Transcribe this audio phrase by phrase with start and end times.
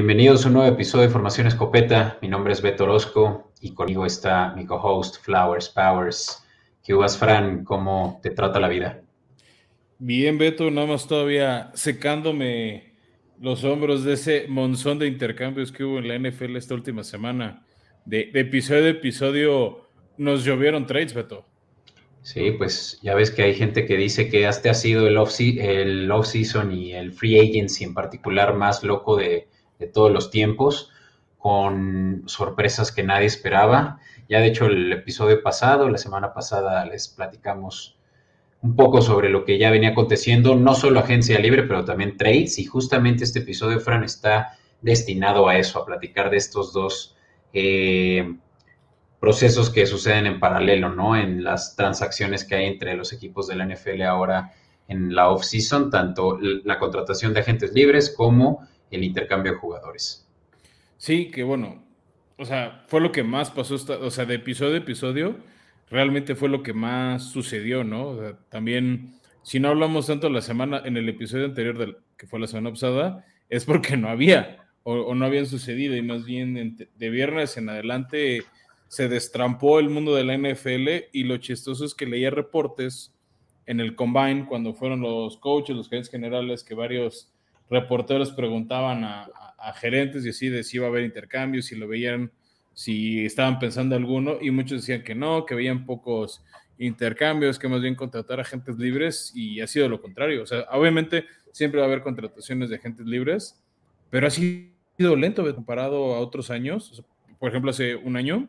[0.00, 2.18] Bienvenidos a un nuevo episodio de Formación Escopeta.
[2.22, 6.42] Mi nombre es Beto Orozco y conmigo está mi co-host Flowers Powers.
[6.82, 7.64] ¿Qué hubas, Fran?
[7.64, 9.02] ¿Cómo te trata la vida?
[9.98, 12.94] Bien, Beto, nada más todavía secándome
[13.42, 17.66] los hombros de ese monzón de intercambios que hubo en la NFL esta última semana.
[18.06, 21.44] De, episodio a episodio nos llovieron trades, Beto.
[22.22, 26.72] Sí, pues ya ves que hay gente que dice que este ha sido el off-season
[26.72, 29.49] y el free agency en particular más loco de,
[29.80, 30.92] de todos los tiempos,
[31.38, 33.98] con sorpresas que nadie esperaba.
[34.28, 37.98] Ya de hecho el episodio pasado, la semana pasada, les platicamos
[38.62, 42.58] un poco sobre lo que ya venía aconteciendo, no solo agencia libre, pero también trades.
[42.58, 47.16] Y justamente este episodio, Fran, está destinado a eso, a platicar de estos dos
[47.54, 48.36] eh,
[49.18, 51.16] procesos que suceden en paralelo, ¿no?
[51.16, 54.52] En las transacciones que hay entre los equipos de la NFL ahora
[54.88, 60.26] en la off-season, tanto la contratación de agentes libres como el intercambio de jugadores.
[60.96, 61.82] Sí, que bueno,
[62.36, 65.36] o sea, fue lo que más pasó, o sea, de episodio a episodio,
[65.90, 68.16] realmente fue lo que más sucedió, ¿no?
[68.48, 72.46] también, si no hablamos tanto la semana, en el episodio anterior, del, que fue la
[72.46, 77.56] semana pasada, es porque no había, o, no habían sucedido, y más bien de viernes
[77.56, 78.42] en adelante
[78.88, 83.14] se destrampó el mundo de la NFL, y lo chistoso es que leía reportes
[83.66, 87.32] en el combine cuando fueron los coaches, los gerentes generales, que varios
[87.70, 89.28] reporteros preguntaban a,
[89.74, 92.32] gerentes y así de si iba a haber intercambios, si lo veían,
[92.72, 96.42] si estaban pensando alguno, y muchos decían que no, que veían pocos
[96.78, 100.42] intercambios, que más bien contratar agentes libres, y ha sido lo contrario.
[100.42, 103.62] O sea, obviamente siempre va a haber contrataciones de agentes libres,
[104.08, 107.04] pero ha sido lento comparado a otros años.
[107.38, 108.48] por ejemplo, hace un año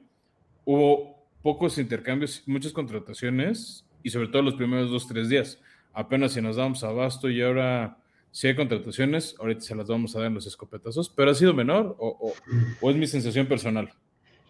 [0.63, 5.59] hubo pocos intercambios, muchas contrataciones, y sobre todo los primeros dos, tres días.
[5.93, 7.97] Apenas si nos damos abasto y ahora
[8.31, 11.53] si hay contrataciones, ahorita se las vamos a dar en los escopetazos, pero ha sido
[11.53, 12.33] menor o,
[12.81, 13.91] es mi sensación personal.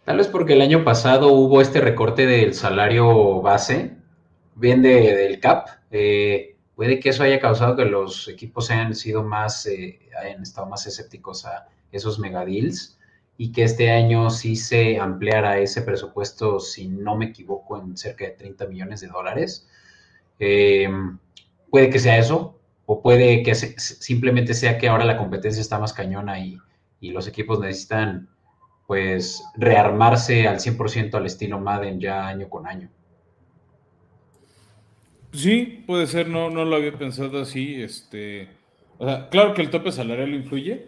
[0.06, 3.96] Tal vez porque el año pasado hubo este recorte del salario base,
[4.56, 5.68] bien del CAP.
[5.90, 10.68] Eh, puede que eso haya causado que los equipos hayan sido más, eh, hayan estado
[10.68, 13.00] más escépticos a esos megadeals
[13.38, 18.26] y que este año sí se ampliara ese presupuesto, si no me equivoco, en cerca
[18.26, 19.68] de 30 millones de dólares.
[20.38, 20.88] Eh,
[21.72, 22.61] puede que sea eso,
[22.92, 26.60] o puede que simplemente sea que ahora la competencia está más cañona y,
[27.00, 28.28] los equipos necesitan
[28.86, 32.90] pues rearmarse al 100% al estilo Madden ya año con año.
[35.32, 37.82] Sí, puede ser, no, no lo había pensado así.
[37.82, 38.50] Este,
[38.98, 40.86] o sea, claro que el tope salarial influye,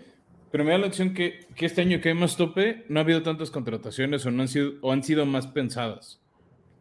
[0.52, 3.04] pero me da la opción que, que, este año que hay más tope, no ha
[3.04, 6.22] habido tantas contrataciones o, no han sido, o han sido más pensadas.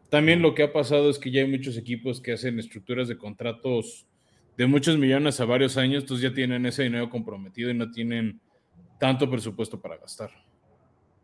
[0.09, 3.17] También lo que ha pasado es que ya hay muchos equipos que hacen estructuras de
[3.17, 4.05] contratos
[4.57, 8.39] de muchos millones a varios años, entonces ya tienen ese dinero comprometido y no tienen
[8.99, 10.29] tanto presupuesto para gastar.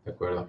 [0.04, 0.48] De acuerdo.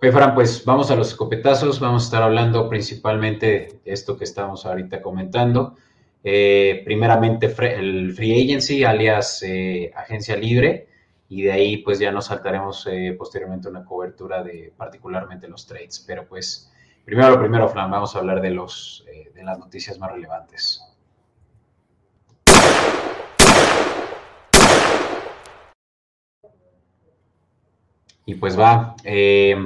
[0.00, 1.80] Oye, Fran, pues vamos a los escopetazos.
[1.80, 5.76] Vamos a estar hablando principalmente de esto que estamos ahorita comentando.
[6.22, 10.86] Eh, primeramente, el Free Agency, alias eh, Agencia Libre,
[11.28, 16.04] y de ahí pues ya nos saltaremos eh, posteriormente una cobertura de particularmente los trades.
[16.06, 16.72] Pero pues,
[17.04, 19.04] primero lo primero, Fran, vamos a hablar de, los,
[19.34, 20.80] de las noticias más relevantes.
[28.28, 29.56] Y pues va, eh,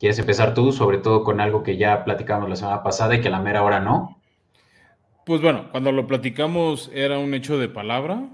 [0.00, 3.28] ¿quieres empezar tú, sobre todo con algo que ya platicamos la semana pasada y que
[3.28, 4.20] a la mera hora no?
[5.24, 8.28] Pues bueno, cuando lo platicamos era un hecho de palabra.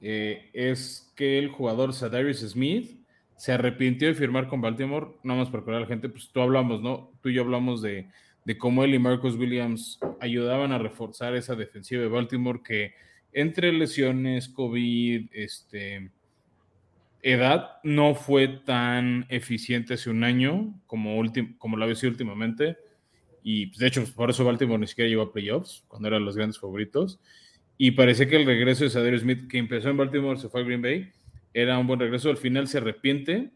[0.00, 3.04] Eh, es que el jugador Sadarius Smith
[3.36, 6.40] se arrepintió de firmar con Baltimore, nada más para aclarar a la gente, pues tú
[6.40, 7.10] hablamos, ¿no?
[7.20, 8.06] Tú y yo hablamos de,
[8.44, 12.94] de cómo él y Marcus Williams ayudaban a reforzar esa defensiva de Baltimore que
[13.32, 16.12] entre lesiones, COVID, este,
[17.22, 21.22] edad no fue tan eficiente hace un año como,
[21.58, 22.76] como lo había sido últimamente.
[23.42, 26.36] Y pues, de hecho, por eso Baltimore ni siquiera llegó a playoffs, cuando eran los
[26.36, 27.20] grandes favoritos.
[27.78, 30.64] Y parece que el regreso de Sadir Smith, que empezó en Baltimore, se fue a
[30.64, 31.10] Green Bay,
[31.54, 32.28] era un buen regreso.
[32.28, 33.50] Al final se arrepiente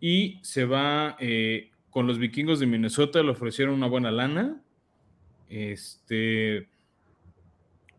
[0.00, 4.62] y se va eh, con los vikingos de Minnesota, le ofrecieron una buena lana.
[5.48, 6.68] Este.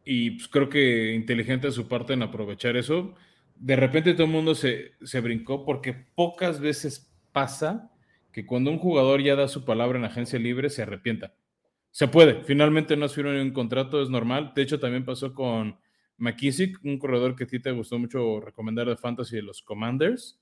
[0.03, 3.15] Y pues creo que inteligente de su parte en aprovechar eso
[3.61, 7.91] de repente todo el mundo se, brincó porque pocas veces pasa
[8.31, 11.35] que cuando un jugador ya da su palabra en agencia libre se arrepienta.
[11.91, 14.53] Se puede, finalmente no has firmado un contrato, es normal.
[14.55, 15.77] De hecho, también pasó con
[16.17, 20.39] McKissick, un corredor que a ti te gustó mucho recomendar de Fantasy de los Commanders.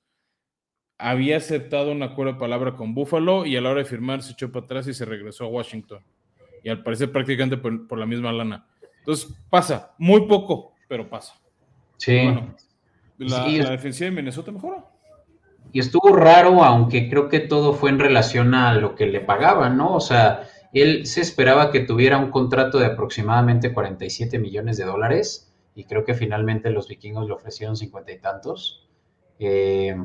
[0.98, 4.32] Había aceptado un acuerdo de palabra con Buffalo y a la hora de firmar se
[4.32, 6.06] echó para atrás y se regresó a Washington.
[6.64, 8.66] Y al parecer prácticamente por, la misma lana.
[9.00, 11.34] Entonces pasa, muy poco, pero pasa.
[11.98, 12.18] Sí.
[13.20, 14.86] La, la defensiva de Minnesota mejora.
[15.72, 19.78] Y estuvo raro, aunque creo que todo fue en relación a lo que le pagaban,
[19.78, 19.94] ¿no?
[19.94, 25.54] O sea, él se esperaba que tuviera un contrato de aproximadamente 47 millones de dólares
[25.76, 28.88] y creo que finalmente los vikingos le ofrecieron cincuenta y tantos.
[29.38, 29.96] Eh,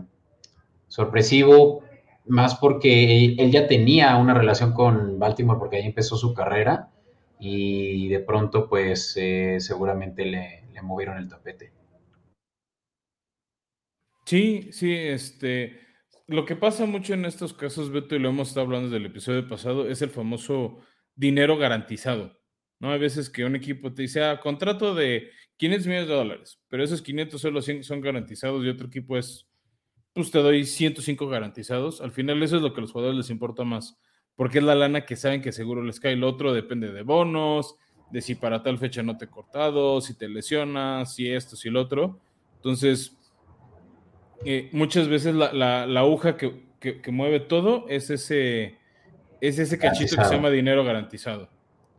[0.89, 1.83] sorpresivo,
[2.27, 6.91] más porque él ya tenía una relación con Baltimore porque ahí empezó su carrera
[7.39, 11.73] y de pronto pues eh, seguramente le, le movieron el tapete.
[14.25, 15.81] Sí, sí, este,
[16.27, 19.07] lo que pasa mucho en estos casos, Beto, y lo hemos estado hablando desde el
[19.07, 20.79] episodio pasado, es el famoso
[21.15, 22.39] dinero garantizado.
[22.81, 22.91] ¿no?
[22.91, 26.83] Hay veces que un equipo te dice, ah, contrato de 500 millones de dólares, pero
[26.83, 29.47] esos 500 solo son garantizados y otro equipo es,
[30.15, 32.01] pues te doy 105 garantizados.
[32.01, 33.99] Al final eso es lo que a los jugadores les importa más,
[34.37, 36.15] porque es la lana que saben que seguro les cae.
[36.15, 37.77] El otro depende de bonos,
[38.11, 41.69] de si para tal fecha no te he cortado, si te lesionas, si esto, si
[41.69, 42.21] el otro.
[42.57, 43.17] Entonces,
[44.45, 45.53] eh, muchas veces la,
[45.87, 48.77] la, aguja que, que, mueve todo es ese,
[49.41, 51.49] es ese cachito que se llama dinero garantizado.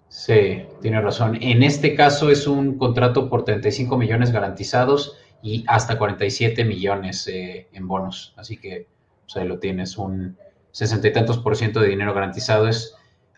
[0.10, 1.38] Sí, tiene razón.
[1.42, 7.68] En este caso es un contrato por 35 millones garantizados y hasta 47 millones eh,
[7.74, 8.34] en bonos.
[8.38, 8.88] Así que
[9.26, 10.38] pues ahí lo tienes, un
[10.72, 12.96] sesenta y tantos por ciento de dinero garantizado es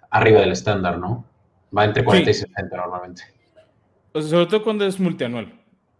[0.10, 1.26] arriba del estándar, ¿no?
[1.76, 3.24] Va entre 40 y 60 normalmente.
[4.14, 5.54] O sea, sobre todo cuando es multianual.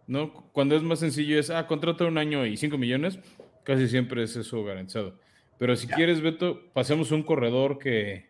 [0.08, 0.32] ¿No?
[0.52, 3.20] Cuando es más sencillo es, ah, contrato un año y 5 millones,
[3.62, 5.14] casi siempre es eso garantizado.
[5.58, 8.28] Pero si quieres, Beto, pasemos un corredor que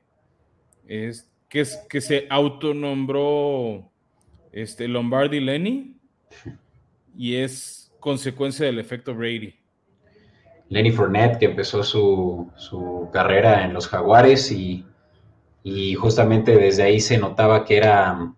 [0.86, 3.90] es que, es, que se autonombró
[4.52, 5.96] este, Lombardi Lenny
[7.16, 9.54] y es consecuencia del efecto Brady.
[10.68, 14.84] Lenny Fournette, que empezó su, su carrera en los Jaguares y,
[15.62, 18.34] y, justamente desde ahí se notaba que era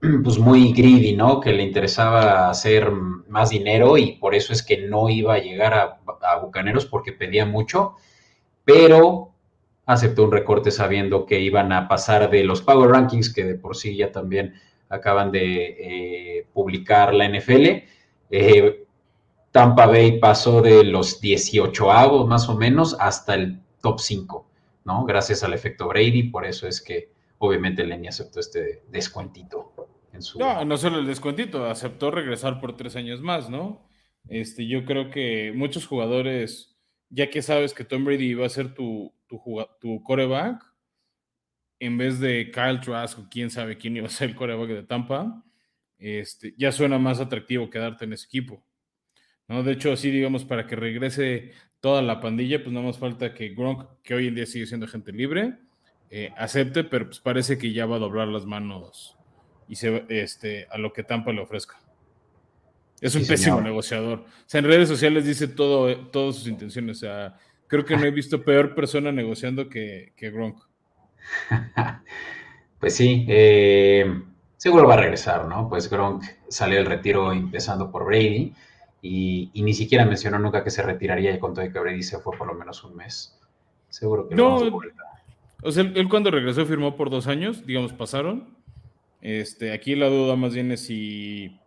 [0.22, 1.40] pues muy greedy, ¿no?
[1.40, 5.74] Que le interesaba hacer más dinero y por eso es que no iba a llegar
[5.74, 6.00] a,
[6.42, 7.94] Bucaneros porque pedía mucho,
[8.64, 9.30] pero
[9.86, 13.76] aceptó un recorte sabiendo que iban a pasar de los Power Rankings, que de por
[13.76, 14.54] sí ya también
[14.88, 17.84] acaban de eh, publicar la NFL.
[18.30, 18.86] Eh,
[19.52, 24.46] Tampa Bay pasó de los 18 avos más o menos hasta el top 5,
[24.84, 25.04] ¿no?
[25.04, 29.74] Gracias al efecto Brady, por eso es que obviamente Lenny aceptó este descuentito.
[30.38, 33.86] No, no solo el descuentito, aceptó regresar por tres años más, ¿no?
[34.28, 36.76] Este, yo creo que muchos jugadores,
[37.10, 39.38] ya que sabes que Tom Brady iba a ser tu, tu,
[39.80, 40.62] tu coreback,
[41.78, 44.82] en vez de Kyle Trask o quién sabe quién iba a ser el coreback de
[44.84, 45.44] Tampa,
[45.98, 48.64] este, ya suena más atractivo quedarte en ese equipo.
[49.48, 49.62] ¿no?
[49.62, 53.50] De hecho, así digamos, para que regrese toda la pandilla, pues no más falta que
[53.50, 55.58] Gronk, que hoy en día sigue siendo gente libre,
[56.10, 59.16] eh, acepte, pero pues parece que ya va a doblar las manos
[59.68, 61.80] y se, este, a lo que Tampa le ofrezca.
[63.00, 64.20] Es un pésimo negociador.
[64.20, 66.98] O sea, en redes sociales dice todo, todas sus intenciones.
[66.98, 67.36] O sea,
[67.66, 70.62] creo que no he visto peor persona negociando que, que Gronk.
[72.80, 74.22] pues sí, eh,
[74.56, 75.68] seguro va a regresar, ¿no?
[75.68, 78.54] Pues Gronk salió del retiro empezando por Brady
[79.02, 82.46] y, ni siquiera mencionó nunca que se retiraría y contó que Brady se fue por
[82.46, 83.38] lo menos un mes.
[83.88, 84.58] Seguro que no.
[85.62, 88.56] O sea, él cuando regresó firmó por dos años, digamos, pasaron
[89.26, 91.58] este, aquí la duda más bien es si,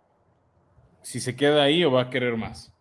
[1.01, 2.74] si se queda ahí o va a querer más.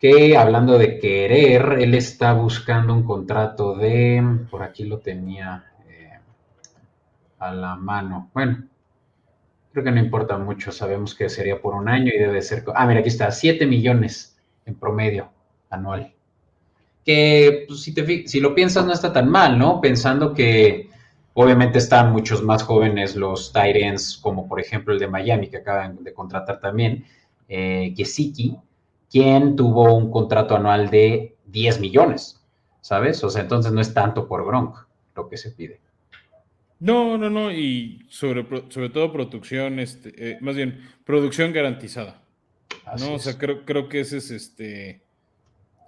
[0.00, 6.18] Que hablando de querer, él está buscando un contrato de, por aquí lo tenía eh,
[7.38, 8.28] a la mano.
[8.34, 8.64] Bueno,
[9.70, 12.86] creo que no importa mucho, sabemos que sería por un año y debe ser, ah,
[12.88, 15.30] mira, aquí está, 7 millones en promedio
[15.70, 16.12] anual.
[17.06, 19.80] Que pues, si, te, si lo piensas no está tan mal, ¿no?
[19.80, 20.90] Pensando que
[21.38, 26.02] Obviamente están muchos más jóvenes los Tyrants, como por ejemplo el de Miami, que acaban
[26.02, 27.04] de contratar también,
[27.46, 28.56] eh, Gesicki,
[29.10, 32.42] quien tuvo un contrato anual de 10 millones,
[32.80, 33.22] ¿sabes?
[33.22, 34.78] O sea, entonces no es tanto por Gronk
[35.14, 35.78] lo que se pide.
[36.80, 42.22] No, no, no, y sobre, sobre todo producción, este, eh, más bien, producción garantizada.
[42.98, 43.12] ¿no?
[43.12, 45.02] O sea, creo, creo que ese es este.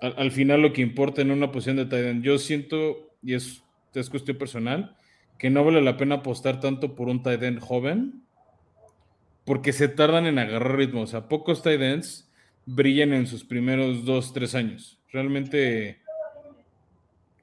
[0.01, 2.23] Al, final lo que importa en una posición de Titan.
[2.23, 3.63] Yo siento, y es,
[3.95, 4.97] es cuestión personal,
[5.39, 8.23] que no vale la pena apostar tanto por un tight end joven
[9.45, 11.03] porque se tardan en agarrar ritmo.
[11.03, 12.31] O sea, pocos tight ends
[12.67, 15.01] brillan en sus primeros dos, tres años.
[15.11, 16.01] Realmente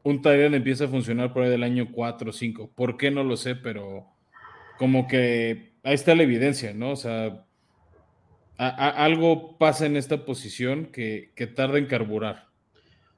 [0.04, 2.72] un tight end empieza a funcionar por ahí del año 4 o 5.
[2.76, 3.10] ¿Por qué?
[3.10, 4.06] No lo sé, pero
[4.78, 6.92] como que ahí está la evidencia, ¿no?
[6.92, 7.44] O sea,
[8.58, 12.45] algo pasa en esta posición que, que tarda en carburar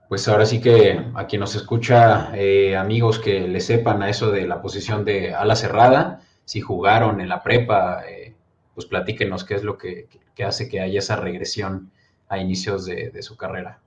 [0.08, 4.32] pues ahora sí que a quien nos escucha, eh, amigos que le sepan a eso
[4.32, 8.34] de la posición de ala cerrada, si jugaron en la prepa, eh,
[8.74, 10.08] pues platíquenos qué es lo que,
[10.46, 11.92] hace que haya esa regresión
[12.30, 13.80] a inicios de, su carrera.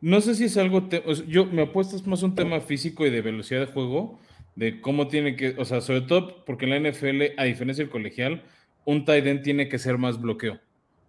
[0.00, 0.88] No sé si es algo,
[1.26, 4.18] yo me apuesto es más un tema físico y de velocidad de juego,
[4.54, 7.90] de cómo tiene que, o sea, sobre todo porque en la NFL, a diferencia del
[7.90, 8.42] colegial,
[8.84, 10.58] un tight end tiene que ser más bloqueo.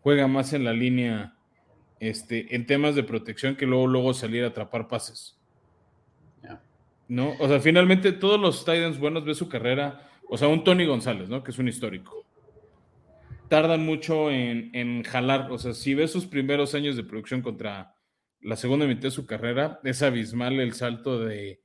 [0.01, 1.35] Juega más en la línea,
[1.99, 5.35] este, en temas de protección que luego, luego salir a atrapar pases.
[7.07, 7.33] ¿No?
[7.39, 10.85] O sea, finalmente todos los tight ends buenos ven su carrera, o sea, un Tony
[10.85, 11.43] González, ¿no?
[11.43, 12.19] Que es un histórico
[13.49, 15.51] tardan mucho en, jalar.
[15.51, 17.95] O sea, si ves sus primeros años de producción contra
[18.39, 21.59] la segunda mitad de su carrera, es abismal el salto de,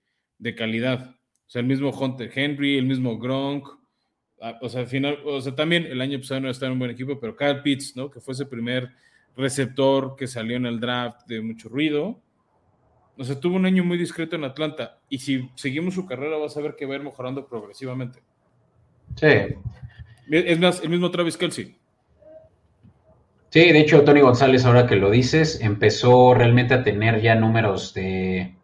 [0.57, 1.11] calidad.
[1.47, 3.69] O sea, el mismo Hunter Henry, el mismo Gronk.
[4.41, 6.79] Ah, o sea, al final, o sea, también el año pasado no estaba en un
[6.81, 8.11] buen equipo, pero Kyle Pitts, ¿no?
[8.11, 8.91] Que fue ese primer
[9.37, 12.21] receptor que salió en el draft de mucho ruido.
[13.17, 14.99] O sea, tuvo un año muy discreto en Atlanta.
[15.09, 18.21] Y si seguimos su carrera, vas a ver que va a ir mejorando progresivamente.
[19.17, 19.55] Sí,
[20.31, 21.77] es más, el mismo Travis Kelsey.
[23.51, 27.95] Sí, de hecho, Tony González, ahora que lo dices, empezó realmente a tener ya números
[27.95, 28.57] de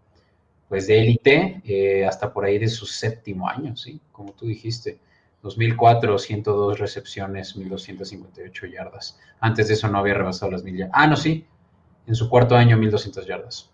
[0.69, 4.99] pues de élite eh, hasta por ahí de su séptimo año, sí, como tú dijiste.
[5.43, 9.19] 2004, 102 recepciones, 1258 yardas.
[9.41, 10.95] Antes de eso no había rebasado las mil yardas.
[10.97, 11.47] Ah, no, sí.
[12.07, 13.71] En su cuarto año, 1200 yardas.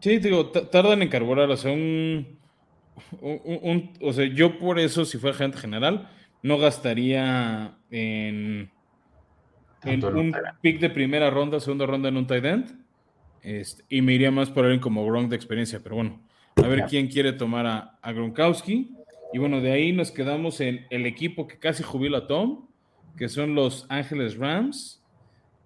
[0.00, 1.50] Sí, digo, tardan en carburar.
[1.50, 2.38] O sea, un,
[4.00, 6.08] o sea, yo por eso, si fue agente general,
[6.42, 8.70] no gastaría en,
[9.84, 12.82] un pick de primera ronda, segunda ronda en un tight end.
[13.42, 15.80] Este, y me iría más por alguien como Gronk de experiencia.
[15.82, 16.20] Pero bueno,
[16.56, 18.96] a ver quién quiere tomar a, Gronkowski.
[19.32, 22.66] Y bueno, de ahí nos quedamos en el equipo que casi jubila a Tom,
[23.16, 25.02] que son los Ángeles Rams,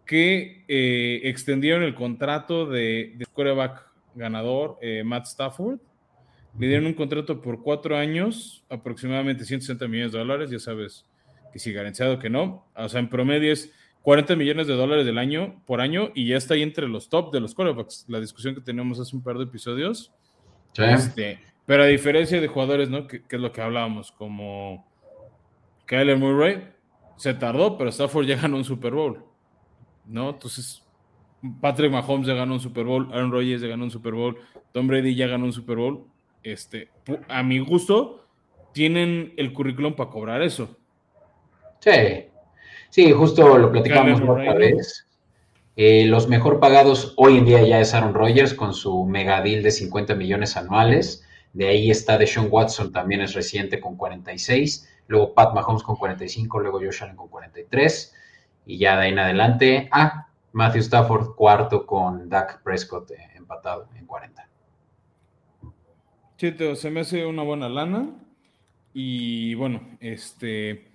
[0.04, 5.78] que eh, extendieron el contrato de, de quarterback ganador eh, Matt Stafford
[6.58, 11.04] le dieron un contrato por cuatro años, aproximadamente 160 millones de dólares, ya sabes
[11.52, 12.66] que si garantizado que no.
[12.74, 16.36] O sea, en promedio es 40 millones de dólares del año por año y ya
[16.36, 18.06] está ahí entre los top de los quarterbacks.
[18.08, 20.12] La discusión que teníamos hace un par de episodios.
[20.78, 23.06] Este, pero a diferencia de jugadores, ¿no?
[23.06, 24.86] Que, es lo que hablábamos, como
[25.84, 26.68] Kyler Murray,
[27.16, 29.24] se tardó, pero Stafford ya ganó un Super Bowl,
[30.06, 30.30] ¿no?
[30.30, 30.82] Entonces,
[31.60, 34.38] Patrick Mahomes ya ganó un Super Bowl, Aaron Rodgers ya ganó un Super Bowl,
[34.72, 36.06] Tom Brady ya ganó un Super Bowl
[36.42, 36.90] este,
[37.28, 38.24] a mi gusto,
[38.72, 40.76] tienen el currículum para cobrar eso.
[41.80, 41.90] Sí,
[42.90, 45.06] sí, justo lo platicamos otra vez.
[45.76, 49.62] Eh, los mejor pagados hoy en día ya es Aaron Rodgers con su mega deal
[49.62, 51.25] de 50 millones anuales.
[51.56, 54.92] De ahí está Deshaun Watson, también es reciente con 46.
[55.08, 58.14] Luego Pat Mahomes con 45, luego Josh Allen con 43.
[58.66, 63.88] Y ya de ahí en adelante, ah, Matthew Stafford cuarto con Dak Prescott eh, empatado
[63.94, 64.46] en 40.
[66.36, 68.10] Sí, se me hace una buena lana.
[68.92, 70.92] Y bueno, este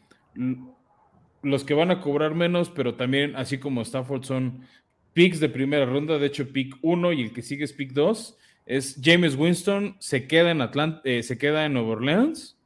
[1.41, 4.67] los que van a cobrar menos, pero también, así como Stafford, son
[5.13, 6.19] picks de primera ronda.
[6.19, 8.37] De hecho, pick 1 y el que sigue es pick 2.
[8.71, 12.57] Es James Winston, se queda en Atlanta, eh, se queda en Nueva Orleans.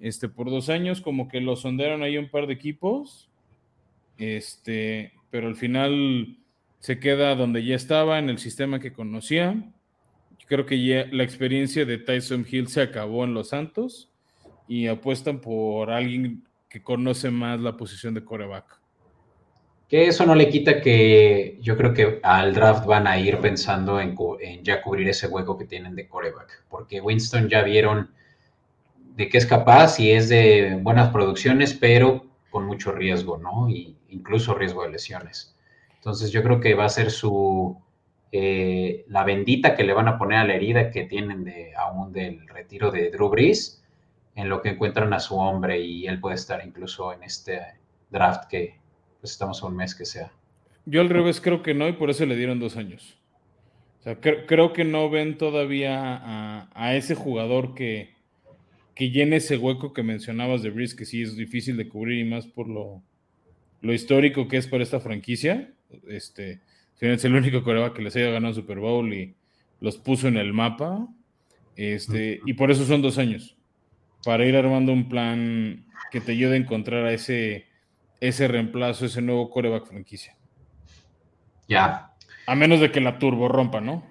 [0.00, 3.30] Este, por dos años, como que lo sondearon ahí un par de equipos.
[4.18, 6.36] Este, pero al final
[6.78, 9.56] se queda donde ya estaba, en el sistema que conocía
[10.46, 14.10] creo que ya la experiencia de Tyson Hill se acabó en los Santos
[14.68, 18.80] y apuestan por alguien que conoce más la posición de coreback.
[19.88, 24.00] Que eso no le quita que yo creo que al draft van a ir pensando
[24.00, 24.16] en,
[24.62, 28.10] ya cubrir ese hueco que tienen de coreback, porque Winston ya vieron
[29.14, 33.68] de qué es capaz y es de buenas producciones, pero con mucho riesgo, ¿no?
[33.68, 35.56] Y incluso riesgo de lesiones.
[35.96, 37.78] Entonces yo creo que va a ser su,
[38.32, 42.12] eh, la bendita que le van a poner a la herida que tienen de, aún
[42.12, 43.80] del retiro de Drew Brees,
[44.34, 47.60] en lo que encuentran a su hombre y él puede estar incluso en este
[48.10, 48.80] draft que
[49.32, 50.30] estamos a un mes que sea.
[50.86, 53.16] Yo al revés creo que no y por eso le dieron dos años.
[54.00, 58.10] O sea, creo que no ven todavía a, ese jugador que,
[58.94, 62.28] que, llene ese hueco que mencionabas de Brees, que sí es difícil de cubrir y
[62.28, 63.02] más por lo,
[63.80, 65.72] lo histórico que es para esta franquicia.
[66.06, 66.60] Este,
[67.00, 69.34] es el único coreback que les haya ganado Super Bowl y
[69.80, 71.08] los puso en el mapa.
[71.76, 73.56] Este, y por eso son dos años.
[74.24, 77.66] Para ir armando un plan que te ayude a encontrar a ese,
[78.20, 80.36] ese reemplazo, ese nuevo coreback franquicia.
[81.68, 82.12] Ya.
[82.46, 84.04] A menos de que la turbo rompa, ¿no?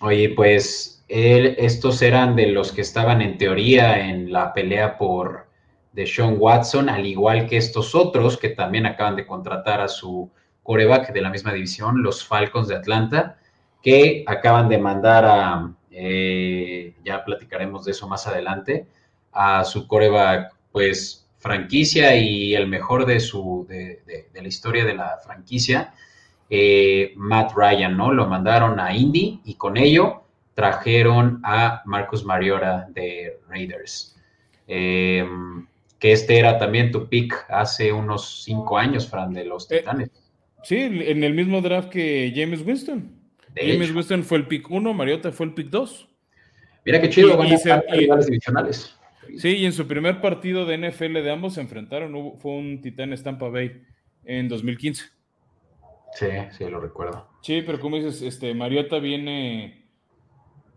[0.00, 5.46] Oye, pues estos eran de los que estaban en teoría en la pelea por
[6.04, 10.30] Sean Watson, al igual que estos otros que también acaban de contratar a su
[10.62, 13.38] coreback de la misma división, los Falcons de Atlanta,
[13.82, 18.86] que acaban de mandar a, eh, ya platicaremos de eso más adelante,
[19.30, 24.00] a su coreback, pues franquicia y el mejor de, su, de,
[24.32, 25.92] la historia de la franquicia.
[26.48, 28.12] eh, Matt Ryan, ¿no?
[28.12, 30.22] Lo mandaron a Indy y con ello
[30.54, 34.16] trajeron a Marcus Mariota de Raiders.
[34.66, 35.66] Em,
[35.98, 40.10] que este era también tu pick hace unos cinco años, Fran, de los eh, Titanes.
[40.62, 43.10] sí, en el mismo draft que James Winston.
[43.54, 46.08] James Winston fue el pick 1, Mariota fue el pick 2.
[46.86, 48.96] Mira qué chido, van a rivales divisionales.
[49.38, 53.22] Sí, y en su primer partido de NFL de ambos se enfrentaron, fue un Titanes
[53.22, 53.82] Tampa Bay
[54.24, 55.04] en 2015.
[56.14, 57.28] Sí, sí, lo recuerdo.
[57.42, 59.84] Sí, pero como dices, este, Mariota viene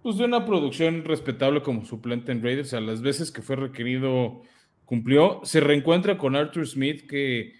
[0.01, 2.73] pues, de una producción respetable como suplente en Raiders.
[2.73, 4.41] A las veces que fue requerido,
[4.85, 5.41] cumplió.
[5.43, 7.53] Se reencuentra con Arthur Smith, que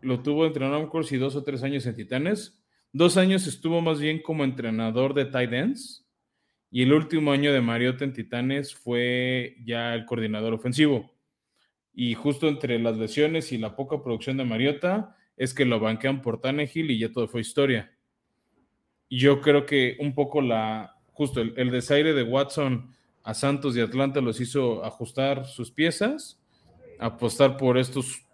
[0.00, 2.62] lo tuvo entrenando, no si dos o tres años en Titanes.
[2.92, 6.01] Dos años estuvo más bien como entrenador de tight ends.
[6.74, 11.12] Y el último año de Mariota en Titanes fue ya el coordinador ofensivo.
[11.92, 16.22] Y justo entre las lesiones y la poca producción de Mariota, es que lo banquean
[16.22, 17.92] por Tannehill y ya todo fue historia.
[19.10, 23.80] Y yo creo que un poco la, justo el, desaire de Watson a Santos y
[23.80, 26.40] Atlanta los hizo ajustar sus piezas,
[26.98, 28.24] apostar por estos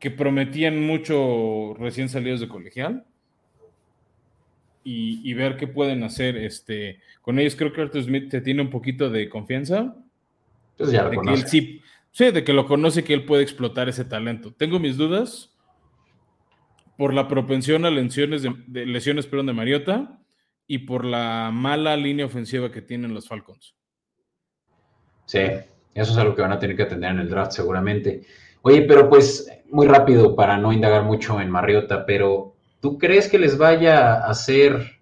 [0.00, 3.06] que prometían mucho recién salidos de colegial
[4.84, 7.56] y, ver qué pueden hacer este, con ellos.
[7.56, 9.96] Creo que Arthur Smith te tiene un poquito de confianza.
[10.76, 11.80] Pues ya de que sí,
[12.12, 14.52] sí, de que lo conoce, que él puede explotar ese talento.
[14.52, 15.54] Tengo mis dudas
[16.98, 20.20] por la propensión a lesiones de, lesiones perdón, de Mariota
[20.66, 23.74] y por la mala línea ofensiva que tienen los Falcons.
[25.26, 25.40] Sí,
[25.94, 28.22] eso es algo que van a tener que atender en el draft seguramente.
[28.62, 32.53] Oye, pero pues muy rápido para no indagar mucho en Mariota, pero
[32.84, 35.00] ¿tú crees que les vaya a hacer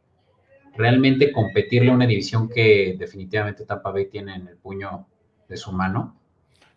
[0.76, 5.08] realmente competirle a una división que definitivamente Tampa Bay tiene en el puño
[5.48, 6.16] de su mano?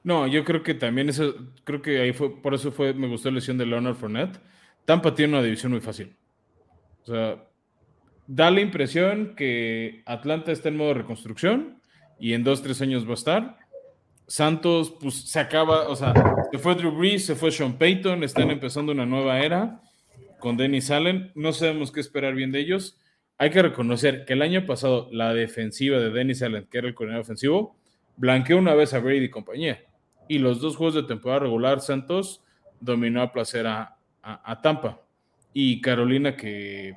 [0.03, 3.29] No, yo creo que también eso, creo que ahí fue, por eso fue, me gustó
[3.29, 4.39] la lesión de Leonard Fournette
[4.83, 6.17] Tampa tiene una división muy fácil.
[7.03, 7.43] O sea,
[8.25, 11.83] da la impresión que Atlanta está en modo reconstrucción
[12.19, 13.57] y en dos, tres años va a estar.
[14.25, 16.13] Santos, pues se acaba, o sea,
[16.51, 19.83] se fue Drew Brees, se fue Sean Payton, están empezando una nueva era
[20.45, 21.31] con Dennis Allen.
[21.33, 22.99] No sabemos qué esperar bien de ellos.
[23.39, 26.93] Hay que reconocer que el año pasado la defensiva de Dennis Allen, que era el
[26.93, 27.75] coordinador ofensivo,
[28.15, 29.83] blanqueó una vez a Brady y compañía.
[30.27, 32.43] Y los dos juegos de temporada regular, Santos
[32.79, 35.01] dominó a placer a, a, Tampa.
[35.51, 36.95] Y Carolina, que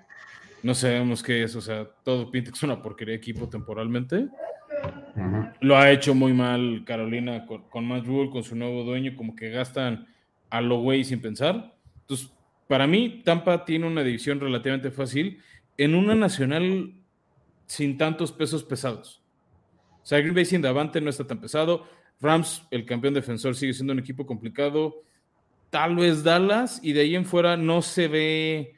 [0.63, 4.29] no sabemos qué es, o sea, todo pinta que es una porquería de equipo temporalmente.
[5.63, 9.35] Lo ha hecho muy mal Carolina con, con Matt Rule, con su nuevo dueño, como
[9.35, 10.07] que gastan
[10.51, 11.75] a lo güey sin pensar.
[12.03, 12.31] Entonces,
[12.69, 15.41] para mí, Tampa tiene una división relativamente fácil
[15.77, 16.95] en una nacional
[17.67, 19.23] sin tantos pesos pesados.
[20.03, 21.87] O sea, Green Bay sin Davante no está tan pesado.
[22.21, 25.03] Rams, el campeón defensor, sigue siendo un equipo complicado
[25.71, 28.75] tal vez Dallas y de ahí en fuera no se ve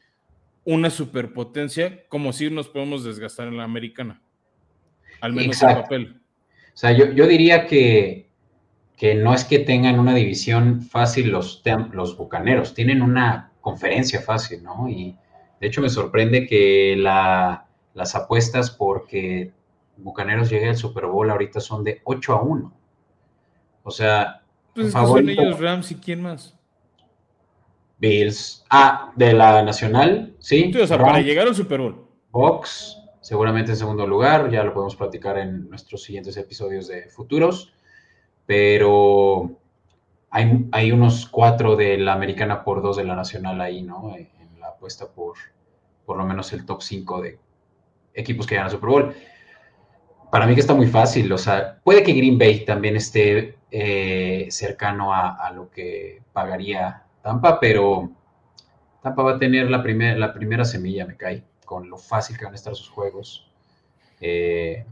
[0.65, 4.21] una superpotencia como si nos podemos desgastar en la americana.
[5.21, 6.21] Al menos en papel.
[6.73, 8.31] O sea, yo, diría que,
[8.97, 14.63] que, no es que tengan una división fácil los, los bucaneros, tienen una conferencia fácil,
[14.63, 14.89] ¿no?
[14.89, 15.17] Y
[15.61, 19.53] de hecho me sorprende que las apuestas porque
[19.97, 22.73] Bucaneros llegue al Super Bowl ahorita son de 8 a 1.
[23.83, 24.43] O sea,
[24.75, 26.55] pues son ellos Rams y quién más.
[27.99, 28.65] Bills.
[28.71, 30.73] Ah, de la Nacional, sí.
[30.75, 32.07] o sea, para llegar al Super Bowl.
[32.31, 37.75] Box, seguramente en segundo lugar, ya lo podemos platicar en nuestros siguientes episodios de futuros.
[38.47, 39.59] Pero
[40.31, 44.15] hay, unos cuatro de la americana por dos de la nacional ahí, ¿no?
[44.17, 44.29] En,
[44.61, 45.37] la apuesta por
[46.05, 47.39] por lo menos el top 5 de
[48.15, 49.15] equipos que llegan al Super Bowl.
[50.31, 54.49] Para mí que está muy fácil, o sea, puede que Green Bay también esté eh,
[54.51, 58.11] cercano a, lo que pagaría Tampa, pero
[59.03, 59.79] Tampa va a tener la,
[60.17, 63.51] la primera semilla, me cae, con lo fácil que van a estar sus juegos.
[64.21, 64.85] Eh,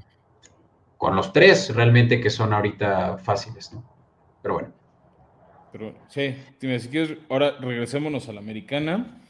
[0.97, 3.85] con los tres realmente que son ahorita fáciles, ¿no?
[4.41, 4.78] Pero bueno.
[5.73, 9.21] Pero sí, si quieres, ahora regresémonos a la americana.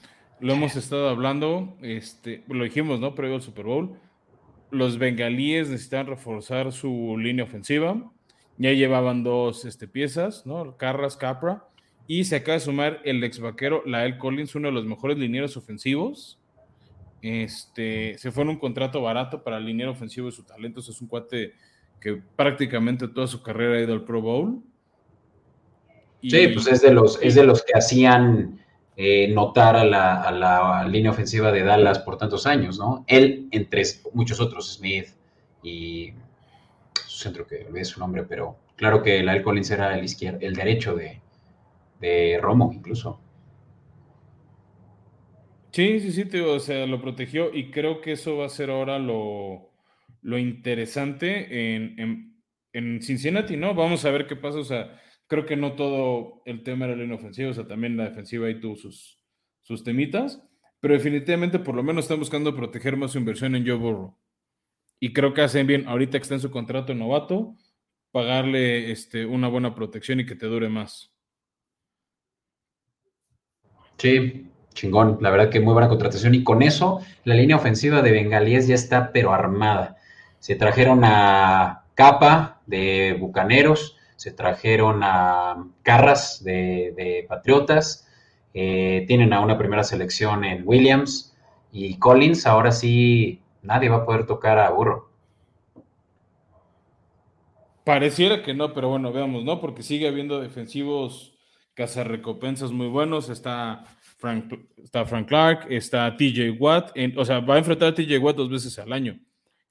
[0.40, 3.14] Lo hemos estado hablando, este, lo dijimos, ¿no?
[3.14, 3.98] Previo al Super Bowl.
[4.70, 8.12] Los bengalíes necesitan reforzar su línea ofensiva.
[8.56, 10.76] Ya llevaban dos este, piezas, ¿no?
[10.76, 11.64] Carras, Capra.
[12.06, 15.56] Y se acaba de sumar el ex vaquero Lael Collins, uno de los mejores linieros
[15.56, 16.38] ofensivos.
[17.20, 20.80] Este, se fue en un contrato barato para el liniero ofensivo de su talento.
[20.80, 21.52] Es un cuate
[22.00, 24.62] que prácticamente toda su carrera ha ido al Pro Bowl.
[26.22, 28.60] Sí, pues es de los, es de los que hacían
[28.96, 33.04] eh, notar a la, a la, línea ofensiva de Dallas por tantos años, ¿no?
[33.06, 35.08] Él, entre muchos otros, Smith
[35.62, 36.12] y
[37.06, 40.54] su centro que es su nombre, pero claro que Lael Collins era el, izquierdo, el
[40.54, 41.20] derecho de,
[42.00, 43.20] de Romo incluso.
[45.70, 48.98] Sí, sí, sí, o sea, lo protegió y creo que eso va a ser ahora
[48.98, 49.70] lo,
[50.24, 52.34] interesante en,
[52.72, 53.74] en, Cincinnati, ¿no?
[53.74, 57.04] Vamos a ver qué pasa, o sea, creo que no todo el tema era la
[57.04, 59.16] inofensiva, o sea, también la defensiva ahí tuvo sus,
[59.84, 60.42] temitas,
[60.80, 64.16] pero definitivamente por lo menos están buscando proteger más su inversión en Joe Burrow.
[64.98, 67.54] Y creo que hacen bien, ahorita en su contrato novato,
[68.10, 71.12] pagarle este, una buena protección y que te dure más.
[73.98, 75.18] Sí, chingón.
[75.20, 76.34] La verdad que muy buena contratación.
[76.34, 79.96] Y con eso, la línea ofensiva de Bengalíes ya está, pero armada.
[80.38, 88.08] Se trajeron a Capa de Bucaneros, se trajeron a Carras de, Patriotas,
[88.52, 91.36] eh, tienen a una primera selección en Williams
[91.70, 92.44] y Collins.
[92.44, 95.08] Ahora sí, nadie va a poder tocar a Burro.
[97.84, 99.60] Pareciera que no, pero bueno, veamos, ¿no?
[99.60, 101.38] Porque sigue habiendo defensivos
[101.74, 103.28] cazarrecompensas muy buenos.
[103.28, 104.52] Está Frank,
[104.82, 106.90] está Frank Clark, está TJ Watt.
[107.16, 109.20] o sea, va a enfrentar a TJ Watt dos veces al año.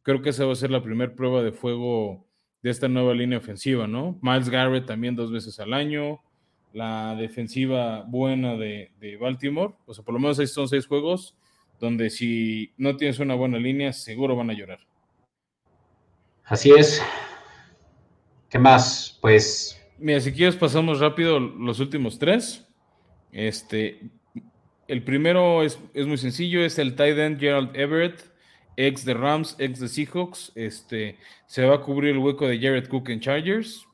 [0.04, 2.27] Creo que esa va a ser la primera prueba de fuego
[2.64, 4.18] de esta nueva línea ofensiva, ¿no?
[4.22, 6.20] Miles Garrett también dos veces al año.
[6.74, 9.74] La defensiva buena de, de Baltimore.
[9.86, 11.36] O sea, por lo menos ahí son seis juegos
[11.80, 14.80] donde si no tienes una buena línea, seguro van a llorar.
[16.44, 17.02] Así es.
[18.50, 19.18] ¿Qué más?
[19.22, 19.80] Pues.
[19.98, 22.66] Mira, si quieres, pasamos rápido los últimos tres.
[23.32, 24.10] Este,
[24.88, 28.22] el primero es, muy sencillo: es el tight end Gerald Everett,
[28.78, 30.54] ex de Rams, ex de Seahawks.
[30.56, 33.86] Este, se va a cubrir el hueco de Jared Cook en Chargers.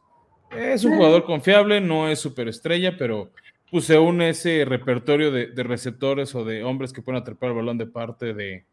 [0.52, 3.32] Es un jugador confiable, no es superestrella, pero
[3.72, 7.80] pues se une ese repertorio de, receptores o de hombres que pueden atrapar el balón
[7.80, 8.66] de parte de,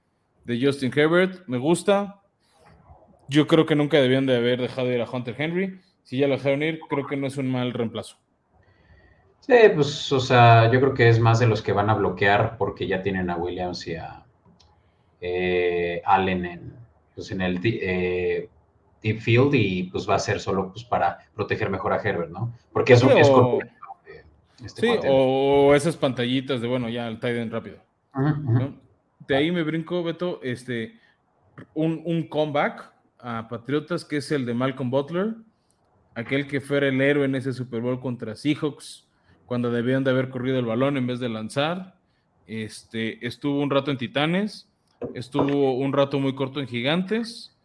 [0.44, 1.42] de Justin Herbert.
[1.46, 2.20] Me gusta,
[3.28, 5.80] yo creo que nunca debían de haber dejado ir a Hunter Henry.
[6.02, 8.18] Si ya lo dejaron ir, creo que no es un mal reemplazo.
[9.40, 12.58] Sí, pues, o sea, yo creo que es más de los que van a bloquear
[12.58, 14.26] porque ya tienen a Williams y a
[15.20, 16.72] eh, Allen en,
[17.14, 18.48] pues, en el eh,
[19.02, 22.52] deep field y pues va a ser solo pues, para proteger mejor a Herbert, ¿no?
[22.72, 23.58] Porque eso es o,
[24.64, 27.78] este sí, o esas pantallitas de, bueno, ya el tight rápido.
[29.26, 30.98] De ahí me brinco, Beto, este,
[31.74, 35.34] un, un comeback a Patriotas, que es el de Malcolm Butler,
[36.14, 39.06] aquel que fuera el héroe en ese Super Bowl contra Seahawks,
[39.46, 41.96] cuando debían de haber corrido el balón en vez de lanzar.
[42.46, 44.69] Este, estuvo un rato en Titanes,
[45.14, 47.56] estuvo un rato muy corto en Gigantes.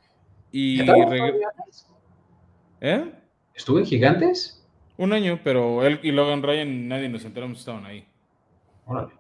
[0.51, 0.81] Y
[2.81, 3.11] ¿Eh?
[3.53, 4.63] ¿Estuvo en Gigantes?
[4.97, 8.05] Un año, pero él y Logan Ryan, nadie nos enteramos estaban ahí.
[8.85, 9.13] Órale.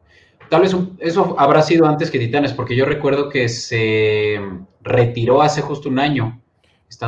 [0.49, 4.39] Tal vez eso habrá sido antes que Titanes, porque yo recuerdo que se
[4.81, 6.41] retiró hace justo un año.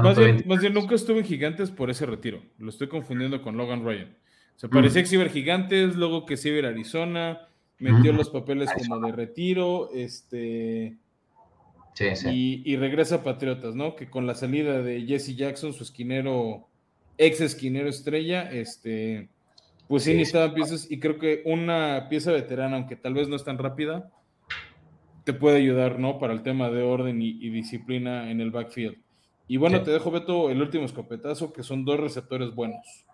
[0.01, 2.41] más, bien, nunca estuve en Gigantes por ese retiro.
[2.57, 4.17] Lo estoy confundiendo con Logan Ryan.
[4.55, 7.46] Se parecía que iba Gigantes, luego que se iba a Arizona,
[7.79, 10.97] metió los papeles como de retiro, este.
[11.93, 12.61] Sí, sí.
[12.65, 13.95] Y, regresa a Patriotas, ¿no?
[13.95, 16.67] Que con la salida de Jesse Jackson, su esquinero,
[17.17, 19.29] ex esquinero estrella, este
[19.87, 23.45] pues sí, necesitaban piezas y creo que una pieza veterana, aunque tal vez no es
[23.45, 24.11] tan rápida,
[25.23, 26.19] te puede ayudar, ¿no?
[26.19, 28.97] Para el tema de orden y, disciplina en el backfield.
[29.47, 33.05] Y bueno, te dejo, Beto, el último escopetazo, que son dos receptores buenos.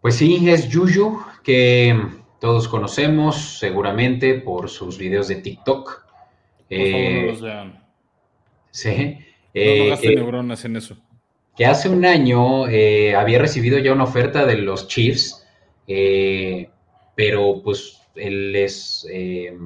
[0.00, 2.00] Pues sí, es Yuyu, que
[2.42, 6.04] todos conocemos seguramente por sus videos de TikTok.
[6.68, 7.84] Por favor, no los vean.
[8.70, 9.18] Sí.
[9.54, 10.98] no, gasten eh, neuronas en eso.
[11.56, 15.42] Que hace un año eh, había recibido ya una oferta de los Chiefs
[15.86, 16.70] eh,
[17.14, 19.56] pero pues él es, eh,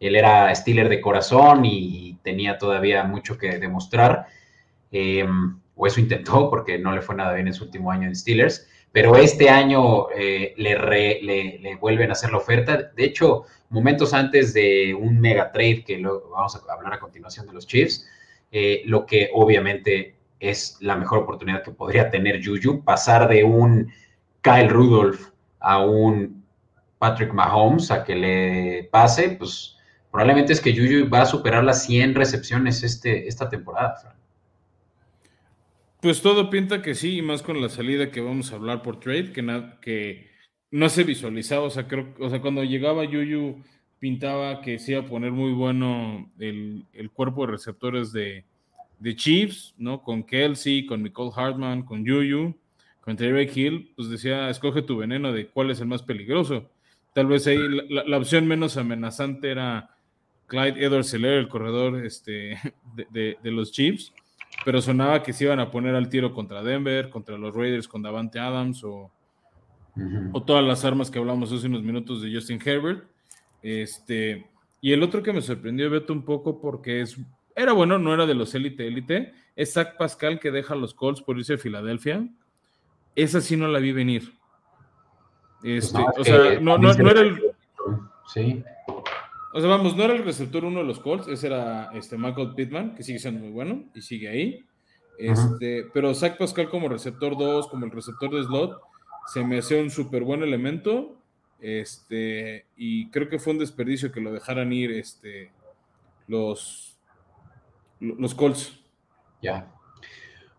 [0.00, 4.26] él era Steeler de corazón y tenía todavía mucho que demostrar,
[4.92, 5.26] eh,
[5.74, 8.68] o eso intentó porque no le fue nada bien en su último año en Steelers,
[8.92, 12.90] pero este año le, le, vuelven a hacer la oferta.
[12.94, 17.46] De hecho, momentos antes de un mega trade, que lo, vamos a hablar a continuación
[17.46, 18.08] de los Chiefs,
[18.86, 23.92] lo que obviamente es la mejor oportunidad que podría tener Juju, pasar de un
[24.42, 26.44] Kyle Rudolph a un
[26.98, 29.76] Patrick Mahomes a que le pase, pues
[30.10, 34.16] probablemente es que Juju va a superar las 100 recepciones este, esta temporada.
[36.00, 39.00] Pues todo pinta que sí, y más con la salida que vamos a hablar por
[39.00, 39.44] trade, que,
[39.82, 40.30] que
[40.70, 43.62] no se visualizaba, o sea, creo, o sea, cuando llegaba Juju
[43.98, 48.44] pintaba que se iba a poner muy bueno el, cuerpo de receptores de,
[49.00, 50.02] de, Chiefs, ¿no?
[50.02, 52.54] Con Kelsey, con Nicole Hartman, con Juju
[53.08, 56.68] con Terry Hill, pues decía, escoge tu veneno de cuál es el más peligroso.
[57.14, 57.56] Tal vez ahí
[57.88, 59.96] la, opción menos amenazante era
[60.46, 62.58] Clyde edwards el corredor este,
[63.10, 64.12] de, los Chiefs,
[64.68, 68.02] pero sonaba que se iban a poner al tiro contra Denver, contra los Raiders con
[68.02, 69.10] Davante Adams o,
[70.34, 73.02] o todas las armas que hablamos hace unos minutos de Justin Herbert.
[73.62, 74.46] Este,
[74.82, 77.16] Y el otro que me sorprendió, Beto, un poco porque es,
[77.56, 81.22] era bueno, no era de los élite élite, es Zach Pascal que deja los Colts
[81.22, 82.28] por irse a Filadelfia.
[83.16, 84.34] Esa sí no la vi venir.
[85.62, 87.40] Pues Este, o sea, no, no, no era el.
[88.34, 88.62] Sí.
[89.58, 92.54] O sea, vamos, no era el receptor uno de los Colts, ese era este Michael
[92.54, 94.64] Pittman, que sigue siendo muy bueno y sigue ahí.
[95.18, 98.80] Este, Pero Zach Pascal como receptor 2, como el receptor de slot,
[99.26, 101.16] se me hace un súper buen elemento.
[101.58, 105.50] Este, y creo que fue un desperdicio que lo dejaran ir este,
[106.28, 106.96] los,
[107.98, 108.78] los Colts.
[109.42, 109.72] Ya.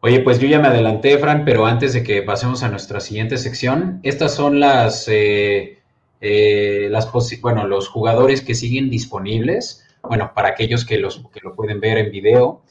[0.01, 3.38] Oye, pues yo ya me adelanté, Fran, pero antes de que pasemos a nuestra siguiente
[3.38, 5.79] sección, estas son las, eh,
[6.21, 7.10] eh, las
[7.41, 9.86] bueno, los jugadores que siguen disponibles.
[10.01, 12.62] Bueno, para aquellos que, los, que lo pueden ver en video,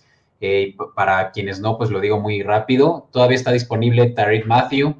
[0.40, 3.08] eh, para quienes no, pues lo digo muy rápido.
[3.12, 4.96] Todavía está disponible Tariq Matthew,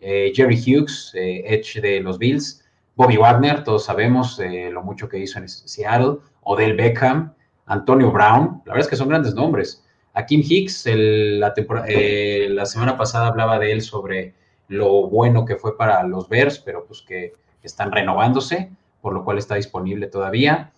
[0.00, 2.64] Jerry Hughes, Edge de los Bills,
[2.96, 7.34] Bobby Wagner, todos sabemos lo mucho que hizo en Seattle, Odell Beckham,
[7.70, 9.84] Antonio Brown, la verdad es que son grandes nombres.
[10.14, 11.54] A Kim Hicks, la,
[11.86, 14.34] eh, la, semana pasada hablaba de él sobre
[14.66, 17.32] lo bueno que fue para los Bears, pero pues que
[17.62, 18.70] están renovándose,
[19.00, 20.72] por lo cual está disponible todavía.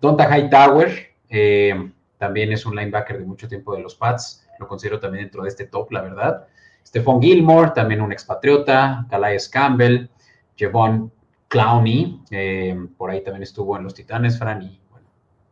[0.00, 4.98] Donta Hightower, eh, también es un linebacker de mucho tiempo de los Pats, lo considero
[4.98, 6.46] también dentro de este top, la verdad.
[6.84, 10.08] Stephon Gilmore, también un expatriota, Calais Campbell,
[10.56, 11.12] Jevon
[11.48, 15.06] Clowney, eh, por ahí también estuvo en los Titanes, Fran, y bueno,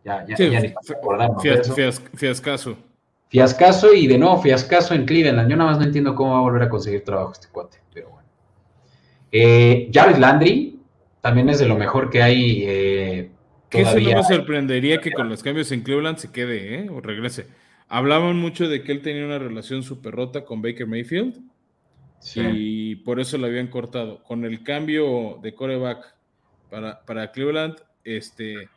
[0.04, 0.74] ya, ya, ya ni
[2.14, 2.76] Fiascaso.
[3.28, 5.50] Fiascaso y de nuevo fiascaso en Cleveland.
[5.50, 8.10] Yo nada más no entiendo cómo va a volver a conseguir trabajo este cuate, pero
[8.10, 8.28] bueno.
[9.32, 10.75] Eh, Jared Landry
[11.26, 12.62] también es de lo mejor que hay.
[12.68, 13.30] Eh,
[13.68, 16.88] que eso no me sorprendería que con los cambios en Cleveland se quede, ¿eh?
[16.88, 17.48] O regrese.
[17.88, 21.40] Hablaban mucho de que él tenía una relación súper rota con Baker Mayfield
[22.36, 24.22] y por eso lo habían cortado.
[24.22, 26.14] Con el cambio de coreback
[26.70, 28.68] para, para Cleveland, este,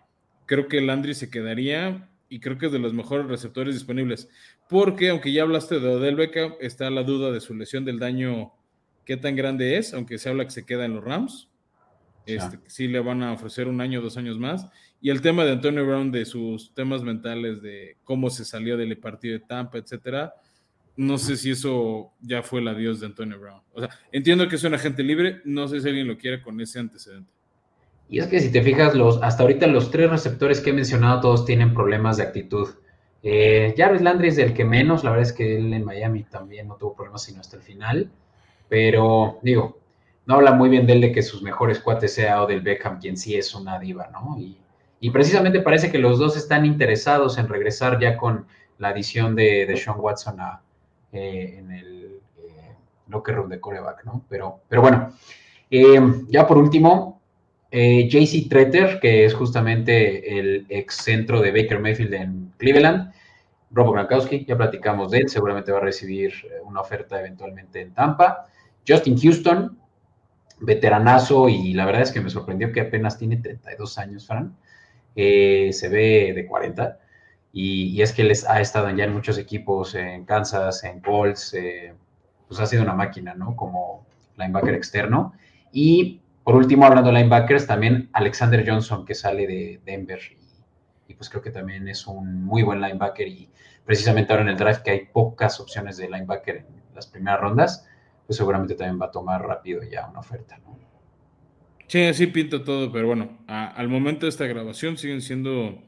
[0.48, 4.28] creo que Landry se quedaría y creo que es de los mejores receptores disponibles.
[4.68, 8.54] Porque aunque ya hablaste de Odell Beckham, está la duda de su lesión del daño,
[9.06, 11.49] qué tan grande es, aunque se habla que se queda en los Rams.
[12.26, 14.68] Este, sí le van a ofrecer un año, dos años más.
[15.02, 18.98] Y el tema de Antonio Brown, de sus temas mentales, de cómo se salió del
[18.98, 20.34] partido de Tampa, etcétera.
[20.96, 23.62] No sé si eso ya fue el adiós de Antonio Brown.
[23.74, 26.60] O sea, entiendo que es un agente libre, no sé si alguien lo quiere con
[26.60, 27.32] ese antecedente.
[28.10, 31.22] Y es que si te fijas, los, hasta ahorita los tres receptores que he mencionado
[31.22, 32.68] todos tienen problemas de actitud.
[33.22, 36.68] Eh, Jarvis Landry es el que menos, la verdad es que él en Miami también
[36.68, 38.10] no tuvo problemas sino hasta el final.
[38.68, 39.80] Pero digo,
[40.30, 43.00] no habla muy bien de él de que sus mejores cuates sea o del Beckham,
[43.00, 44.38] quien sí es una diva, ¿no?
[44.40, 48.46] Y, precisamente parece que los dos están interesados en regresar ya con
[48.78, 50.38] la adición de, de Sean Watson
[51.14, 52.76] eh, en el eh,
[53.08, 54.24] locker room de coreback, ¿no?
[54.30, 55.14] Pero, pero bueno,
[55.72, 57.20] eh, ya por último,
[57.72, 63.12] eh, JC Treter, que es justamente el ex centro de Baker Mayfield en Cleveland.
[63.72, 66.34] Robo Gronkowski, ya platicamos de él, seguramente va a recibir
[66.66, 68.46] una oferta eventualmente en Tampa.
[68.88, 69.79] Justin Houston,
[70.60, 74.56] veteranazo, y la verdad es que me sorprendió que apenas tiene 32 años, Fran.
[75.16, 77.00] Eh, se ve de 40.
[77.52, 81.56] Y, es que les ha estado ya en muchos equipos, en Kansas, en Colts,
[82.48, 83.56] pues ha sido una máquina, ¿no?
[83.56, 84.06] Como
[84.38, 85.34] linebacker externo.
[85.72, 90.20] Y por último, hablando de linebackers, también Alexander Johnson, que sale de Denver.
[91.08, 93.28] Y, pues creo que también es un muy buen linebacker.
[93.28, 93.50] Y
[93.86, 97.88] precisamente ahora en el draft, que hay pocas opciones de linebacker en las primeras rondas,
[98.30, 100.78] pues seguramente también va a tomar rápido ya una oferta, ¿no?
[101.88, 105.82] Sí, así pinta todo, pero bueno, al momento de esta grabación siguen siendo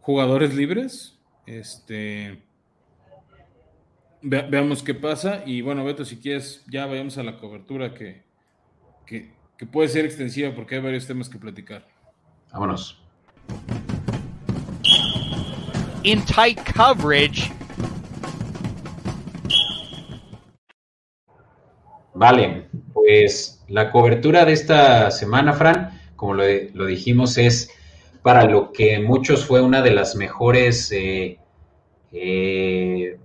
[0.00, 1.18] jugadores libres.
[1.46, 2.44] Este.
[4.22, 5.42] veamos qué pasa.
[5.44, 8.22] Y bueno, Beto, si quieres, ya vayamos a la cobertura que,
[9.04, 11.88] que, que puede ser extensiva porque hay varios temas que platicar.
[12.52, 13.02] Vámonos.
[16.04, 17.50] In tight coverage.
[22.20, 27.70] Vale, pues la cobertura de esta semana, Fran, como lo, dijimos, es
[28.20, 31.38] para lo que muchos fue una de las mejores eh,
[32.12, 33.18] eh,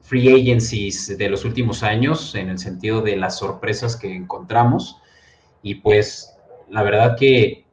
[0.00, 4.96] free agencies de los últimos años, en el sentido de las sorpresas que encontramos.
[5.62, 6.36] Y pues
[6.68, 7.64] la verdad que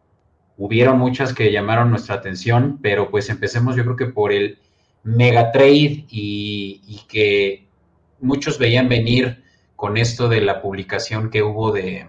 [0.59, 4.59] hubieron muchas que llamaron nuestra atención, pero pues empecemos yo creo que por el
[5.01, 7.65] mega trade y, que
[8.21, 9.42] muchos veían venir
[9.75, 12.07] con esto de la publicación que hubo de,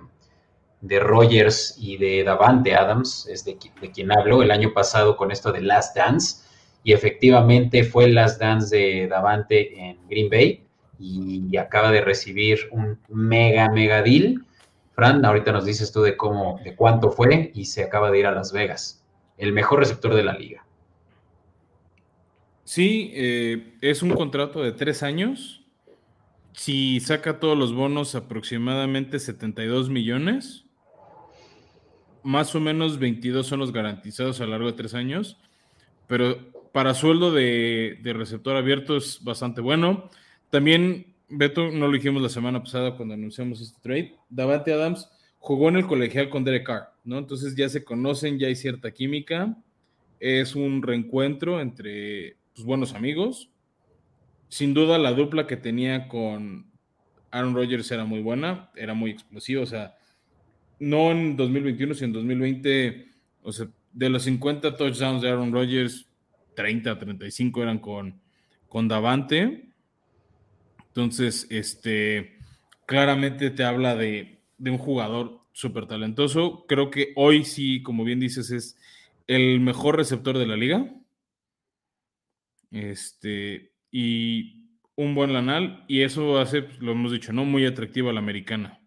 [0.80, 5.30] de Rogers y de Davante Adams, es de, de, quien hablo, el año pasado con
[5.30, 6.44] esto de Last Dance,
[6.82, 10.60] y efectivamente fue Last Dance de Davante en Green Bay
[10.98, 14.44] y acaba de recibir un mega, mega deal
[14.94, 18.26] Fran, ahorita nos dices tú de cómo, de cuánto fue y se acaba de ir
[18.26, 19.04] a Las Vegas.
[19.36, 20.64] el mejor receptor de la liga.
[22.62, 25.63] Sí, eh, es un contrato de tres años.
[26.54, 30.64] Si saca todos los bonos, aproximadamente 72 millones.
[32.22, 35.36] Más o menos 22 son los garantizados a lo largo de tres años.
[36.06, 36.38] Pero
[36.72, 40.08] para sueldo de, de receptor abierto es bastante bueno.
[40.50, 44.14] También, Beto, no lo dijimos la semana pasada cuando anunciamos este trade.
[44.30, 47.18] Davante Adams jugó en el colegial con Derek Carr, ¿no?
[47.18, 49.56] Entonces ya se conocen, ya hay cierta química.
[50.20, 53.50] Es un reencuentro entre pues, buenos amigos.
[54.48, 56.70] Sin duda, la dupla que tenía con
[57.30, 59.62] Aaron Rodgers era muy buena, era muy explosiva.
[59.62, 59.96] O sea,
[60.78, 63.08] no en 2021, sino en 2020,
[63.42, 66.06] o sea, de los 50 touchdowns de Aaron Rodgers,
[66.54, 68.20] 30, 35 eran con,
[68.68, 69.68] con Davante.
[70.88, 72.38] Entonces, este,
[72.86, 76.66] claramente te habla de, de un jugador súper talentoso.
[76.68, 78.76] Creo que hoy sí, como bien dices, es
[79.26, 80.88] el mejor receptor de la liga.
[82.70, 87.44] Este, y un buen lanal, y eso hace, pues, lo hemos dicho, ¿no?
[87.44, 88.80] Muy atractivo a la americana.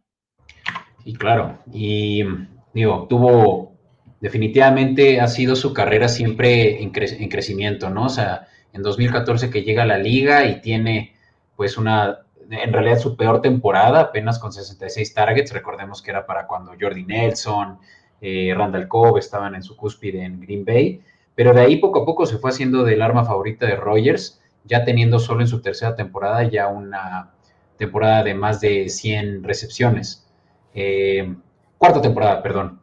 [1.06, 2.26] Y claro, y
[2.74, 3.80] digo, tuvo,
[4.20, 8.08] definitivamente ha sido su carrera siempre en, en crecimiento, ¿no?
[8.08, 11.16] O sea, en 2014 que llega a la liga y tiene
[11.56, 15.54] pues una en realidad su peor temporada, apenas con 66 targets.
[15.54, 17.80] Recordemos que era para cuando Jordi Nelson,
[18.22, 21.02] eh, Randall Cobb estaban en su cúspide en Green Bay.
[21.36, 24.84] Pero de ahí poco a poco se fue haciendo del arma favorita de Rogers, ya
[24.84, 27.32] teniendo solo en su tercera temporada ya una
[27.78, 30.28] temporada de más de 100 recepciones.
[30.74, 31.36] Eh,
[31.78, 32.82] cuarta temporada, perdón.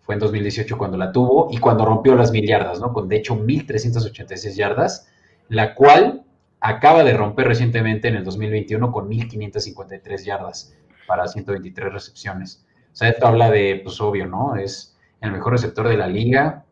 [0.00, 2.92] Fue en 2018 cuando la tuvo y cuando rompió las mil yardas, ¿no?
[2.92, 5.08] Con de hecho 1.386 yardas,
[5.48, 6.24] la cual
[6.60, 10.76] acaba de romper recientemente en el 2021 con 1.553 yardas
[11.08, 12.64] para 123 recepciones.
[12.92, 14.56] O sea, esto habla de, pues obvio, ¿no?
[14.56, 16.64] Es el mejor receptor de la liga,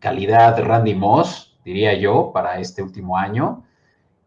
[0.00, 3.64] calidad Randy Moss, diría yo, para este último año,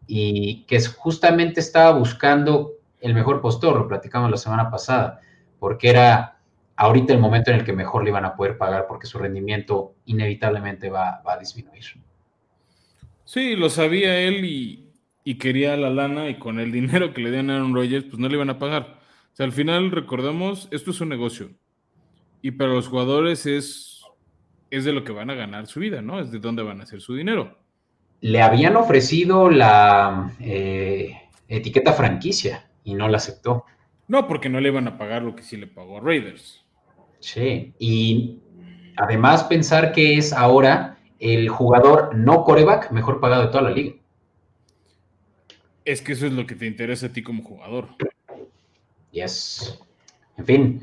[0.06, 5.20] y que justamente estaba buscando el mejor postor, lo platicamos la semana pasada,
[5.58, 6.38] porque era
[6.76, 9.94] ahorita el momento en el que mejor le iban a poder pagar, porque su rendimiento
[10.06, 11.84] inevitablemente va, va a disminuir.
[13.24, 14.92] Sí, lo sabía él y,
[15.24, 18.18] y quería la lana y con el dinero que le dieron a Aaron Rodgers, pues
[18.18, 19.00] no le iban a pagar.
[19.32, 21.50] O sea, al final recordemos, esto es un negocio
[22.46, 24.02] y para los jugadores es,
[24.70, 26.20] es de lo que van a ganar su vida, ¿no?
[26.20, 27.58] Es de dónde van a hacer su dinero.
[28.26, 31.12] Le habían ofrecido la eh,
[31.46, 33.64] etiqueta franquicia y no la aceptó.
[34.08, 36.64] No, porque no le iban a pagar lo que sí le pagó a Raiders.
[37.20, 38.40] Sí, y
[38.96, 43.94] además pensar que es ahora el jugador no coreback mejor pagado de toda la liga.
[45.84, 47.90] Es que eso es lo que te interesa a ti como jugador.
[49.12, 49.80] Yes.
[50.36, 50.78] En fin,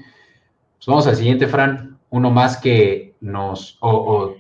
[0.78, 2.00] pues vamos al siguiente, Fran.
[2.10, 3.78] Uno más que nos.
[3.82, 4.38] O,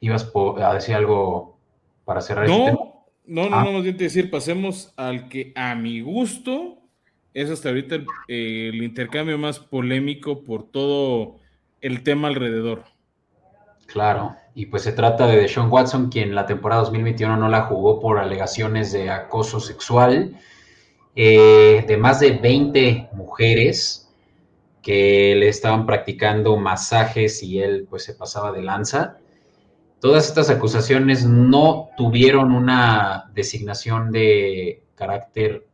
[0.00, 1.57] ibas a decir algo
[2.08, 2.80] para cerrar no, este tema.
[3.26, 3.64] No, no, ah.
[3.70, 6.78] no, decir, pasemos al que a mi gusto
[7.34, 7.96] es hasta ahorita
[8.28, 11.36] el intercambio más polémico por todo
[11.82, 12.84] el tema alrededor.
[13.84, 18.00] Claro, y pues se trata de Deshaun Watson, quien la temporada 2021 no la jugó
[18.00, 20.34] por alegaciones de acoso sexual
[21.14, 24.08] eh, de más de 20 mujeres
[24.80, 29.18] que le estaban practicando masajes y él pues se pasaba de lanza.
[30.00, 35.66] Todas estas acusaciones no tuvieron una designación de carácter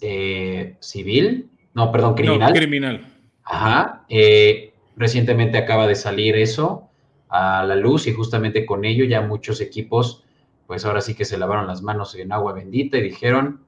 [0.00, 2.52] eh, civil, no, perdón, criminal.
[2.52, 3.14] criminal.
[3.44, 4.04] Ajá.
[4.08, 6.90] Eh, recientemente acaba de salir eso
[7.28, 10.24] a la luz y justamente con ello ya muchos equipos,
[10.66, 13.62] pues ahora sí que se lavaron las manos en agua bendita y dijeron,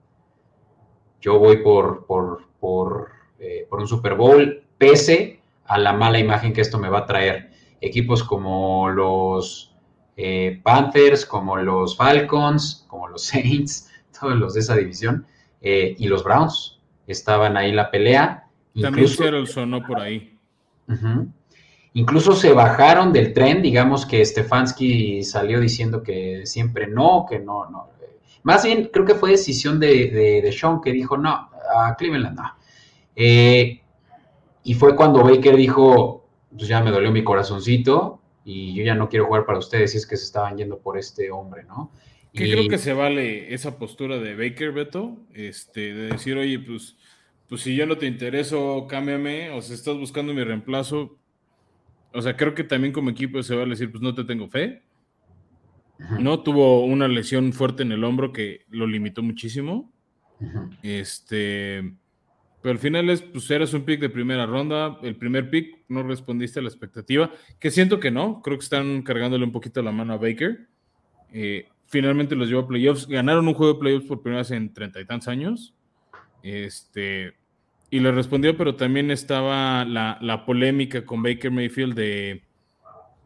[1.21, 6.63] yo voy por, por, por, eh, un Super Bowl, pese a la mala imagen que
[6.63, 7.50] esto me va a traer.
[7.81, 9.75] Equipos como los
[10.17, 15.27] eh, Panthers, como los Falcons, como los Saints, todos los de esa división,
[15.61, 18.47] eh, y los Browns estaban ahí en la pelea.
[18.81, 20.37] También Seattle sonó por ahí.
[21.93, 27.69] Incluso se bajaron del tren, digamos que Stefanski salió diciendo que siempre no, que no,
[27.69, 27.89] no.
[28.43, 32.55] Más bien creo que fue decisión de, de, Sean que dijo no, a Cleveland no.
[33.17, 33.83] Eh,
[34.63, 36.20] y fue cuando Baker dijo,
[36.57, 39.99] pues ya me dolió mi corazoncito y yo ya no quiero jugar para ustedes si
[39.99, 41.93] es que se estaban yendo por este hombre, ¿no?
[42.33, 46.97] Que creo que se vale esa postura de Baker, Beto, este, de decir, oye, pues,
[47.49, 51.19] pues si yo no te intereso, cámbiame, o si estás buscando mi reemplazo,
[52.13, 54.49] o sea, creo que también como equipo se va a decir, pues no te tengo
[54.49, 54.83] fe.
[56.19, 59.93] No tuvo una lesión fuerte en el hombro que lo limitó muchísimo.
[60.83, 61.93] Este,
[62.63, 66.03] Pero al final es, pues eras un pick de primera ronda, el primer pick, no
[66.03, 69.93] respondiste a la expectativa, que siento que no, creo que están cargándole un poquito la
[69.93, 70.69] mano a Baker.
[71.33, 74.75] Eh, finalmente los llevó a playoffs, ganaron un juego de playoffs por primera vez en
[74.75, 75.75] treinta y tantos años.
[76.43, 77.35] Este,
[77.91, 82.43] y le respondió, pero también estaba la, polémica con Baker Mayfield de,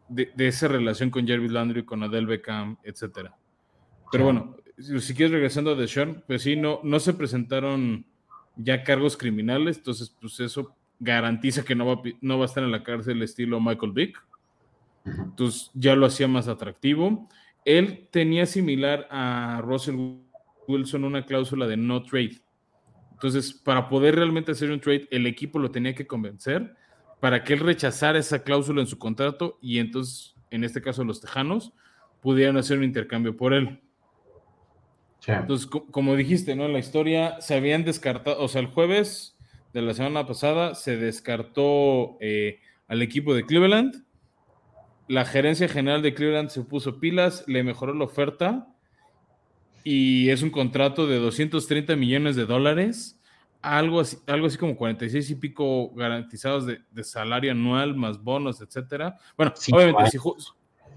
[0.07, 3.35] de, esa relación con Jerry Landry, con Adele Beckham, etcétera.
[4.11, 8.05] Pero bueno, si quieres regresando a Deshaun, pues sí, no, no se presentaron
[8.57, 12.71] ya cargos criminales, entonces pues eso garantiza que no va, no va a estar en
[12.71, 14.23] la cárcel estilo Michael Vick.
[15.05, 17.27] Entonces ya lo hacía más atractivo.
[17.63, 19.95] Él tenía similar a Russell
[20.67, 22.41] Wilson una cláusula de no trade.
[23.11, 26.75] Entonces, para poder realmente hacer un trade, el equipo lo tenía que convencer
[27.19, 31.21] para que él rechazara esa cláusula en su contrato y entonces, en este caso, los
[31.21, 31.71] Tejanos
[32.21, 33.81] pudieran hacer un intercambio por él.
[35.27, 36.65] Entonces, como dijiste, ¿no?
[36.65, 39.37] En la historia se habían descartado, o sea, el jueves
[39.73, 44.05] de la semana pasada se descartó eh, al equipo de Cleveland.
[45.07, 48.67] La gerencia general de Cleveland se puso pilas, le mejoró la oferta
[49.83, 53.21] y es un contrato de 230 millones de dólares,
[53.61, 59.17] algo así, algo así como 46 y pico garantizados de, salario anual, más bonos, etcétera.
[59.37, 60.19] Bueno, obviamente,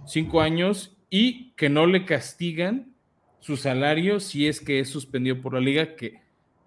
[0.07, 2.95] cinco años y que no le castigan
[3.41, 6.20] su salario si es que es suspendido por la liga, que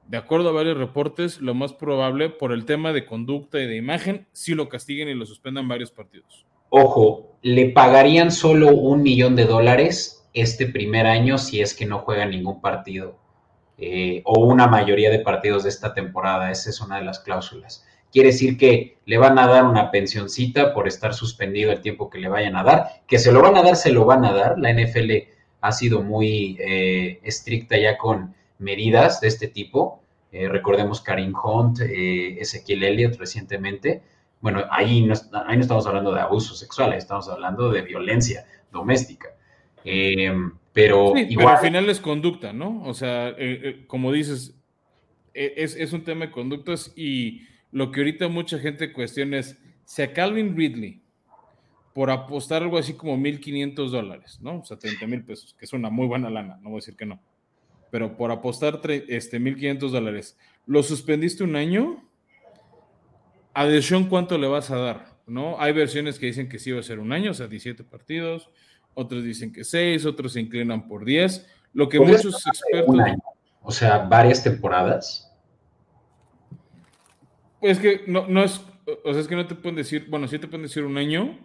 [0.07, 3.77] de acuerdo a varios reportes, lo más probable por el tema de conducta y de
[3.77, 6.45] imagen, si lo castiguen y lo suspendan varios partidos.
[6.69, 11.99] Ojo, le pagarían solo un millón de dólares este primer año si es que no
[11.99, 13.17] juega ningún partido
[13.77, 16.51] eh, o una mayoría de partidos de esta temporada.
[16.51, 17.85] Esa es una de las cláusulas.
[18.11, 22.19] Quiere decir que le van a dar una pensioncita por estar suspendido el tiempo que
[22.19, 22.87] le vayan a dar.
[23.07, 24.59] Que se lo van a dar, se lo van a dar.
[24.59, 25.11] La NFL
[25.61, 30.01] ha sido muy eh, estricta ya con medidas de este tipo.
[30.31, 34.01] Eh, recordemos Karim Hunt, eh, Ezequiel Elliott recientemente.
[34.41, 35.13] Bueno, ahí no,
[35.45, 39.29] ahí no estamos hablando de abuso sexual, estamos hablando de violencia doméstica.
[40.73, 41.55] pero igual...
[41.55, 42.81] al final es conducta, ¿no?
[42.83, 43.35] O sea,
[43.85, 44.55] como dices,
[45.33, 47.41] e, es, es, un tema de conductas y
[47.71, 51.00] lo que ahorita mucha gente cuestiona es, si a Calvin Ridley
[51.93, 54.59] por apostar algo así como 1.500 dólares, ¿no?
[54.59, 56.95] O sea, 30 mil pesos, que es una muy buena lana, no voy a decir
[56.95, 57.21] que no.
[57.89, 62.03] Pero por apostar este, 1.500 dólares, ¿lo suspendiste un año?
[63.53, 65.17] ¿A Deshaun cuánto le vas a dar?
[65.27, 65.59] ¿No?
[65.59, 68.49] Hay versiones que dicen que sí va a ser un año, o sea, 17 partidos,
[68.93, 71.47] otros dicen que 6, otros se inclinan por 10.
[71.73, 72.95] Lo que muchos expertos...
[73.63, 75.31] O sea, varias temporadas.
[77.59, 78.59] Pues que no, no es,
[79.05, 81.37] o sea, es que no te pueden decir, bueno, sí te pueden decir un año,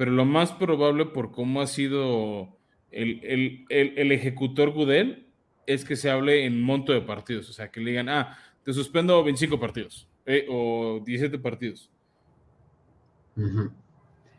[0.00, 2.56] pero lo más probable por cómo ha sido
[2.90, 5.26] el, ejecutor Gudel
[5.66, 8.72] es que se hable en monto de partidos, o sea, que le digan, ah, te
[8.72, 11.90] suspendo 25 partidos eh, o 17 partidos.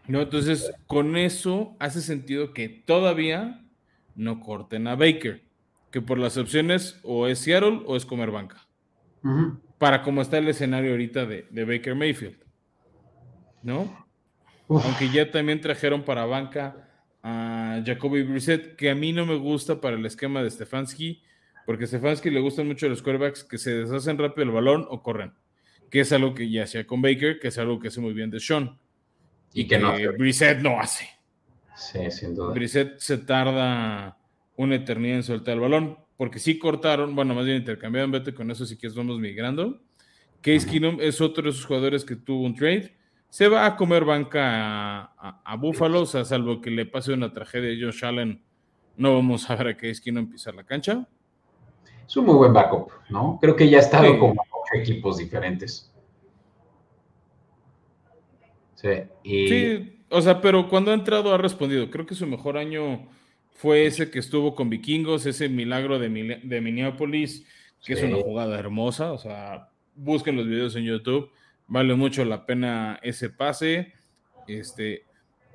[0.08, 0.22] ¿No?
[0.22, 3.64] Entonces, con eso hace sentido que todavía
[4.16, 5.44] no corten a Baker,
[5.92, 8.68] que por las opciones o es Seattle o es comer banca.
[9.78, 12.40] Para cómo está el escenario ahorita de, de Baker Mayfield.
[13.62, 14.01] ¿No?
[14.80, 16.88] Aunque ya también trajeron para banca
[17.24, 21.22] a Jacoby Brissett, que a mí no me gusta para el esquema de Stefanski,
[21.66, 25.04] porque a Stefanski le gustan mucho los quarterbacks que se deshacen rápido el balón o
[25.04, 25.34] corren,
[25.90, 28.30] que es algo que ya hacía con Baker, que es algo que hace muy bien
[28.30, 28.78] de Sean.
[29.54, 31.10] Y, que, no Brissett no hace.
[31.76, 32.54] Sí, sin duda.
[32.54, 34.18] Brissett se tarda
[34.56, 38.50] una eternidad en soltar el balón, porque sí cortaron, bueno, más bien intercambiaron, vete con
[38.50, 39.82] eso si quieres vamos migrando.
[40.42, 42.96] Case Keenum es otro de esos jugadores que tuvo un trade
[43.32, 47.32] se va a comer banca a, a, Buffalo, o sea, salvo que le pase una
[47.32, 48.44] tragedia a Josh Allen,
[48.98, 51.08] no vamos a ver a qué es no empieza la cancha.
[52.06, 53.40] Es un muy buen backup, ¿no?
[53.40, 55.90] Creo que ya ha estado con ocho equipos diferentes.
[58.76, 58.90] Sí,
[59.24, 61.90] sí, o sea, pero cuando ha entrado ha respondido.
[61.90, 63.08] Creo que su mejor año
[63.52, 67.48] fue ese que estuvo con Vikingos, ese milagro de, de Minneapolis,
[67.82, 69.14] que es una jugada hermosa.
[69.14, 71.32] O sea, busquen los videos en YouTube
[71.72, 73.94] vale mucho la pena ese pase.
[74.46, 75.06] Este,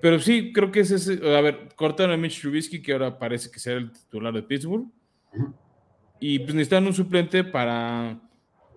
[0.00, 1.36] pero sí, creo que es ese.
[1.36, 4.86] A ver, cortaron a Mitch Trubisky, que ahora parece que será el titular de Pittsburgh.
[6.18, 8.18] Y pues necesitan un suplente para.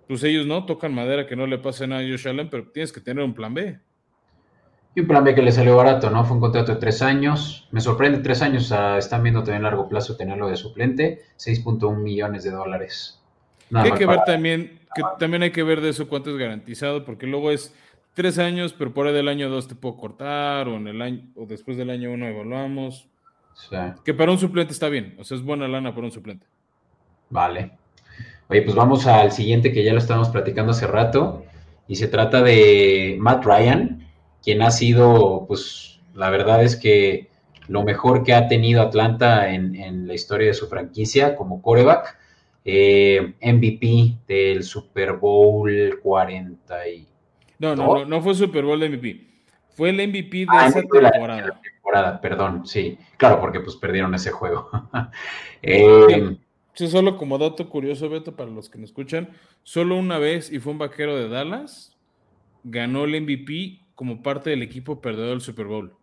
[0.08, 2.92] Pues ellos no tocan madera que no le pase nada a Josh Allen, pero tienes
[2.92, 3.80] que tener un plan B.
[4.96, 6.26] Y un plan B que le salió barato, ¿no?
[6.26, 7.70] Fue un contrato de tres años.
[7.72, 11.22] Me sorprende tres años, están viendo también a largo plazo tenerlo de suplente.
[11.38, 13.22] 6.1 millones de dólares.
[13.72, 17.28] hay que ver también que también hay que ver de eso cuánto es garantizado, porque
[17.28, 17.76] luego es
[18.14, 21.24] tres años, pero por ahí del año dos te puedo cortar, o en el año,
[21.36, 23.08] o después del año uno evaluamos.
[24.04, 26.46] Que para un suplente está bien, o sea, es buena lana para un suplente.
[27.30, 27.72] Vale.
[28.48, 31.46] Oye, pues vamos al siguiente que ya lo estábamos platicando hace rato.
[31.88, 34.08] Y se trata de Matt Ryan,
[34.44, 37.30] quien ha sido, pues, la verdad es que
[37.68, 42.18] lo mejor que ha tenido Atlanta en, la historia de su franquicia como coreback.
[42.66, 47.08] Eh, MVP del Super Bowl 40 y...
[47.58, 49.28] No, no, no, fue Super Bowl de MVP.
[49.70, 51.60] Fue el MVP de ah, esa temporada.
[51.62, 52.22] temporada.
[52.22, 52.98] Perdón, sí.
[53.18, 54.70] Claro, porque pues perdieron ese juego.
[55.62, 56.38] eh,
[56.74, 59.30] solo como dato curioso, Beto, para los que me escuchan,
[59.64, 61.98] solo una vez, y fue un vaquero de Dallas,
[62.64, 65.94] ganó el MVP como parte del equipo perdedor del Super Bowl.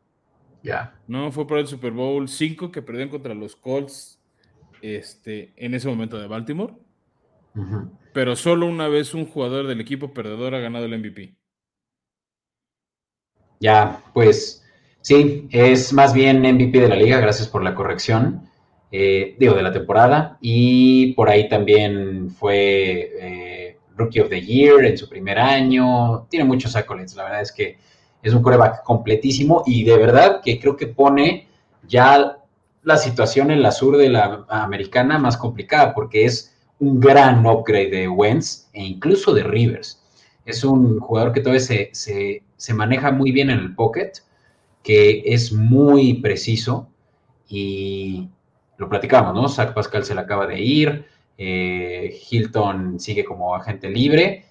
[0.62, 0.94] Ya.
[1.06, 4.15] No, fue por el Super Bowl 5 que perdieron contra los Colts
[4.82, 6.74] este, en ese momento de Baltimore.
[8.12, 11.34] Pero solo una vez un jugador del equipo perdedor ha ganado el MVP.
[13.60, 14.64] Ya, pues
[15.00, 18.42] sí, es más bien MVP de la liga, gracias por la corrección.
[18.92, 24.84] Eh, digo, de la temporada, y por ahí también fue eh, Rookie of the Year
[24.84, 27.78] en su primer año, tiene muchos accolades, la verdad es que
[28.22, 31.48] es un coreback completísimo y de verdad que creo que pone
[31.86, 32.38] ya
[32.86, 37.90] la situación en la sur de la americana más complicada porque es un gran upgrade
[37.90, 40.02] de Wentz e incluso de Rivers.
[40.44, 44.12] Es un jugador que todavía se, se, maneja muy bien en el pocket,
[44.84, 46.88] que es muy preciso
[47.48, 48.28] y,
[48.78, 49.48] lo platicamos, ¿no?
[49.48, 51.06] Zach Pascal se le acaba de ir,
[51.38, 54.46] eh, Hilton sigue como agente libre,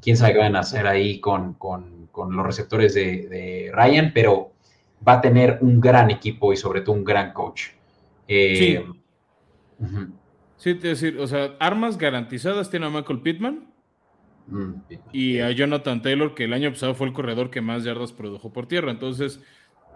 [0.00, 4.51] quién sabe qué van a hacer ahí con, los receptores de, Ryan, pero
[5.06, 7.68] va a tener un gran equipo y sobre todo un gran coach.
[8.28, 9.88] Eh, sí.
[10.56, 13.66] Sí, te decir, o sea, armas garantizadas tiene a Michael Pittman
[14.46, 14.72] mm,
[15.12, 18.52] y a Jonathan Taylor, que el año pasado fue el corredor que más yardas produjo
[18.52, 18.92] por tierra.
[18.92, 19.40] Entonces,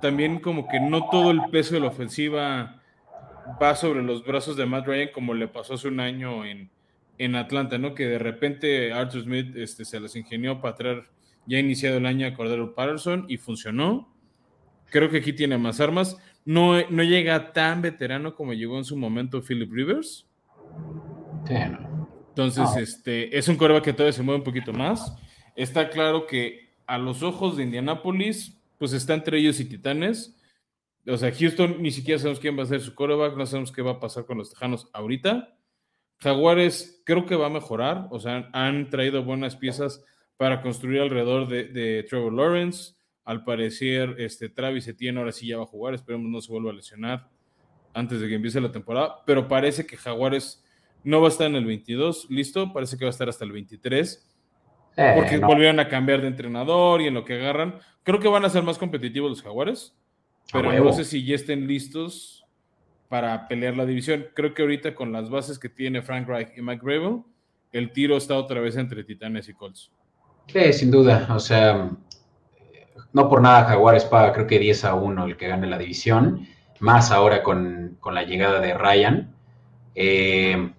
[0.01, 2.83] también como que no todo el peso de la ofensiva
[3.63, 6.71] va sobre los brazos de Matt Ryan como le pasó hace un año en,
[7.37, 7.95] Atlanta, ¿no?
[7.95, 11.05] Que de repente Arthur Smith este, se las ingenió para traer
[11.47, 14.13] ya iniciado el año a Cordero Patterson y funcionó.
[14.91, 16.17] Creo que aquí tiene más armas.
[16.45, 20.27] No, no llega tan veterano como llegó en su momento Philip Rivers.
[22.29, 25.17] Entonces, este, es un coreback que todavía se mueve un poquito más.
[25.55, 30.37] Está claro que a los ojos de Indianapolis, pues está entre ellos y Titanes
[31.09, 33.83] o sea, Houston ni siquiera sabemos quién va a ser su coreback, no sabemos qué
[33.83, 35.57] va a pasar con los Tejanos ahorita.
[36.19, 40.05] Jaguares creo que va a mejorar, o sea, han traído buenas piezas
[40.37, 42.95] para construir alrededor de, Trevor Lawrence.
[43.27, 46.71] Al parecer, este, Travis Etienne ahora sí ya va a jugar, esperemos no se vuelva
[46.71, 47.29] a lesionar
[47.93, 50.65] antes de que empiece la temporada, pero parece que Jaguares
[51.05, 53.53] no va a estar en el 22, listo, parece que va a estar hasta el
[53.53, 54.35] 23,
[54.97, 57.79] eh, porque volvieron a cambiar de entrenador y en lo que agarran.
[58.03, 59.95] Creo que van a ser más competitivos los Jaguares
[60.53, 62.45] pero no sé si ya estén listos
[63.09, 64.27] para pelear la división.
[64.35, 67.23] Creo que ahorita con las bases que tiene Frank Reich y Mike Gravel,
[67.73, 69.91] el tiro está otra vez entre Titanes y Colts.
[70.47, 71.27] Sí, sin duda.
[71.31, 71.91] O sea,
[73.13, 76.47] no por nada Jaguares paga creo que 10 a 1 el que gane la división,
[76.81, 79.35] más ahora con, la llegada de Ryan.
[79.95, 80.73] Eh,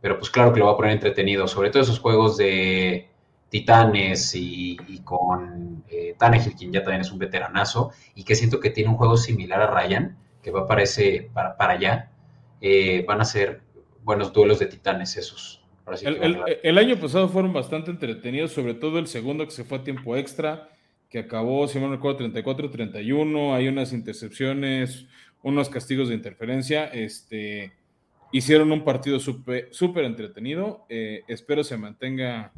[0.00, 3.08] pero pues claro que lo va a poner entretenido, sobre todo esos juegos de
[3.48, 8.70] Titanes y, con eh, Tannehill, quien ya también es un veteranazo, y que siento que
[8.70, 12.10] tiene un juego similar a Ryan, que va para, ese, para, allá,
[12.60, 13.62] eh, van a ser
[14.02, 15.64] buenos duelos de Titanes esos.
[16.02, 20.16] El, año pasado fueron bastante entretenidos, sobre todo el segundo que se fue a tiempo
[20.16, 20.68] extra,
[21.14, 25.06] que acabó, si no recuerdo, 34-31, hay unas intercepciones,
[25.44, 27.72] unos castigos de interferencia, este,
[28.32, 32.52] hicieron un partido súper entretenido, eh, espero se mantenga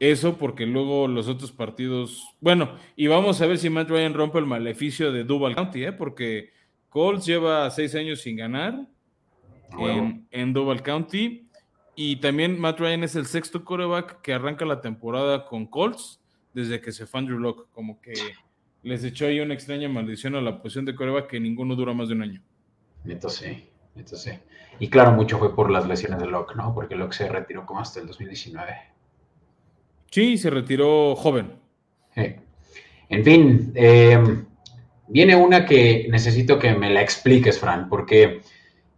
[0.00, 4.38] eso porque luego los otros partidos, bueno, y vamos a ver si Matt Ryan rompe
[4.38, 5.92] el maleficio de Duval County, ¿eh?
[5.92, 6.52] porque
[6.88, 8.86] Colts lleva seis años sin ganar
[9.78, 11.46] en, en Duval County
[11.94, 16.22] y también Matt Ryan es el sexto coreback que arranca la temporada con Colts
[16.52, 18.12] desde que se fue Andrew Locke, como que
[18.82, 22.08] les echó ahí una extraña maldición a la posición de coreback que ninguno dura más
[22.08, 22.42] de un año.
[23.04, 24.40] Entonces sí, entonces
[24.78, 26.74] Y claro, mucho fue por las lesiones de Locke, ¿no?
[26.74, 28.72] Porque Locke se retiró como hasta el 2019.
[30.10, 31.52] Sí, se retiró joven.
[33.10, 34.46] En fin, em,
[35.08, 38.40] viene una que necesito que me la expliques, Fran, porque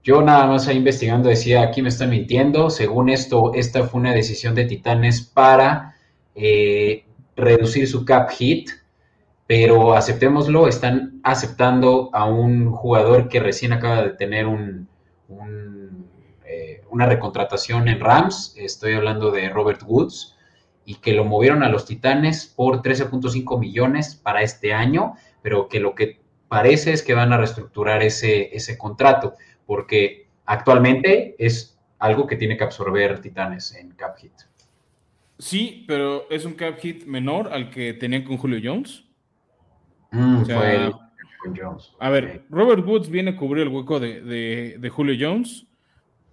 [0.02, 4.14] yo nada más ahí investigando decía, aquí me están mintiendo, según esto, esta fue una
[4.14, 5.94] decisión de Titanes para
[6.34, 7.04] eh,
[7.40, 8.70] reducir su cap hit,
[9.46, 14.88] pero aceptémoslo, están aceptando a un jugador que recién acaba de tener un,
[16.44, 20.36] eh, una recontratación en Rams, estoy hablando de Robert Woods,
[20.84, 25.80] y que lo movieron a los Titanes por 13.5 millones para este año, pero que
[25.80, 29.34] lo que parece es que van a reestructurar ese, ese contrato,
[29.66, 34.32] porque actualmente es algo que tiene que absorber Titanes en cap hit.
[35.40, 39.04] Sí, pero es un cap hit menor al que tenían con Julio Jones.
[40.12, 40.92] Mm, O sea, fue el-
[41.42, 41.92] con Jones.
[41.98, 45.66] A ver, Robert Woods viene a cubrir el hueco de, de- de Julio Jones.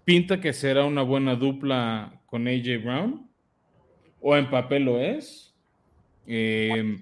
[0.04, 3.30] Pinta que será una buena dupla con AJ Brown.
[4.22, 5.54] O en papel lo es.
[6.26, 6.98] Eh,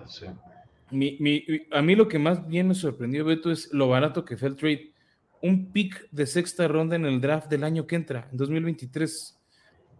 [0.00, 0.26] Ok, sí.
[0.90, 4.36] mi- mi- a mí lo que más bien me sorprendió, Beto, es lo barato que
[4.38, 4.92] fue el trade.
[5.42, 9.38] Un pick de sexta ronda en el draft del año que entra, en 2023.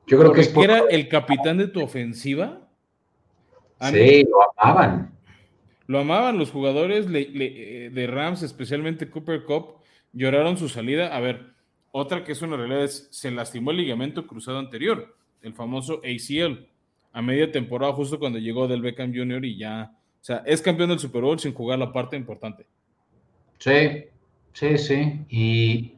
[0.06, 2.68] Yo creo que es por- era el capitán de tu ofensiva.
[3.78, 5.12] A mí- Sí, lo amaban.
[5.86, 9.76] Lo amaban los jugadores le- le- eh, de Rams, especialmente Cooper Cup,
[10.12, 11.14] lloraron su salida.
[11.16, 11.52] A ver,
[11.90, 16.66] otra que es una realidad es, se lastimó el ligamento cruzado anterior, el famoso ACL,
[17.12, 19.44] a media temporada, justo cuando llegó del Beckham Jr.
[19.44, 22.64] y ya, o sea, es campeón del Super Bowl sin jugar la parte importante.
[23.58, 24.04] Sí,
[24.52, 25.12] sí, sí.
[25.28, 25.92] Y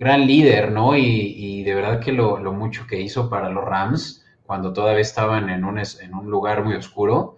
[0.00, 0.96] gran líder, ¿no?
[0.96, 5.50] Y, de verdad que lo, lo mucho que hizo para los Rams cuando todavía estaban
[5.50, 7.36] en un, lugar muy oscuro.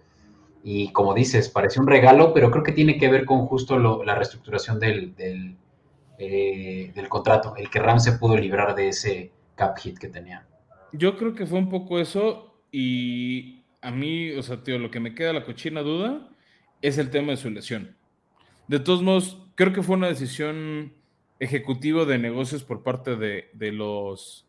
[0.63, 4.15] Y como dices, parece un regalo, pero creo que tiene que ver con justo la
[4.15, 5.57] reestructuración del, del,
[6.17, 10.47] eh, del contrato, el que Rams se pudo librar de ese cap hit que tenía.
[10.93, 15.01] Yo creo que fue un poco eso y a mí, o sea, tío, lo que
[15.01, 16.29] me queda la cochina duda
[16.81, 17.97] es el tema de su lesión.
[18.69, 20.93] De todos modos, creo que fue una decisión
[21.39, 24.47] ejecutiva de negocios por parte de, de los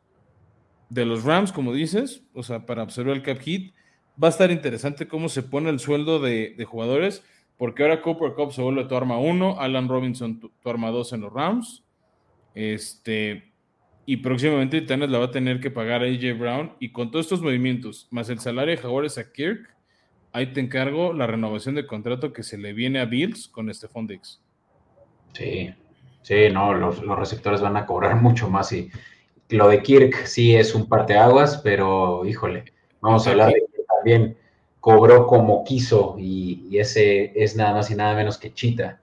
[0.88, 3.74] de los Rams, como dices, o sea, para absorber el cap hit.
[4.22, 7.24] Va a estar interesante cómo se pone el sueldo de, de jugadores,
[7.56, 11.20] porque ahora Cooper Cup se vuelve tu arma 1, Alan Robinson tu, arma 2 en
[11.22, 11.84] los Rams.
[12.54, 13.52] Este,
[14.06, 16.72] y próximamente Titanes la va a tener que pagar a AJ Brown.
[16.78, 19.74] Y con todos estos movimientos, más el salario de Jaguares a Kirk,
[20.32, 24.06] ahí te encargo la renovación de contrato que se le viene a Bills con Stephon
[24.06, 24.40] Diggs.
[25.32, 25.74] Sí,
[26.24, 28.90] sí, no, los, los receptores van a cobrar mucho más y
[29.50, 32.64] lo de Kirk sí es un parteaguas, pero híjole,
[33.00, 34.36] vamos a hablar de que también
[34.80, 39.00] cobró como quiso y, y ese es nada más y nada menos que Chita.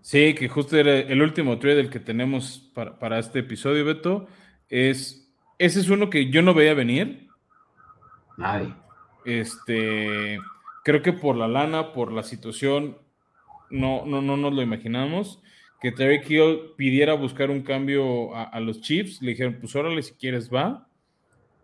[0.00, 4.26] Sí, que justo era el último trade el que tenemos para, para este episodio, Beto.
[4.68, 7.28] Es, ese es uno que yo no veía venir.
[8.36, 8.74] Nadie.
[9.24, 10.38] Este,
[10.82, 12.98] creo que por la lana, por la situación,
[13.70, 15.41] no, no, no nos lo imaginamos.
[15.82, 19.20] Que Terry Hill pidiera buscar un cambio a, a los Chiefs.
[19.20, 20.88] Le dijeron, pues órale, si quieres va.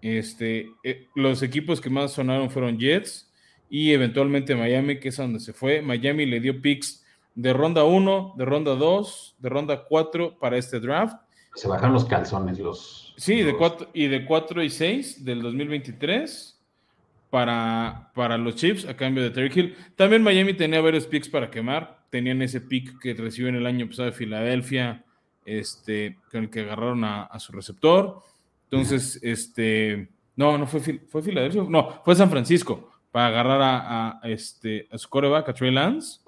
[0.01, 3.33] Este, eh, los equipos que más sonaron fueron Jets
[3.69, 5.83] y eventualmente Miami, que es a donde se fue.
[5.83, 7.05] Miami le dio picks
[7.35, 11.17] de ronda 1, de ronda 2, de ronda 4 para este draft.
[11.55, 13.15] Se bajaron los calzones los.
[13.17, 16.61] Sí, de cuatro, y de 4 y 6 del 2023
[17.31, 19.77] para, para los Chiefs a cambio de Terry Hill.
[19.97, 21.98] También Miami tenía varios picks para quemar.
[22.11, 25.05] Tenían ese pick que recibió en el año pasado de Filadelfia,
[25.45, 28.21] este, con el que agarraron a, a su receptor.
[28.71, 34.29] Entonces, este, no, no fue, fue Filadelfia, no, fue San Francisco para agarrar a, a,
[34.29, 36.21] este, a su coreback, a Trey Lance.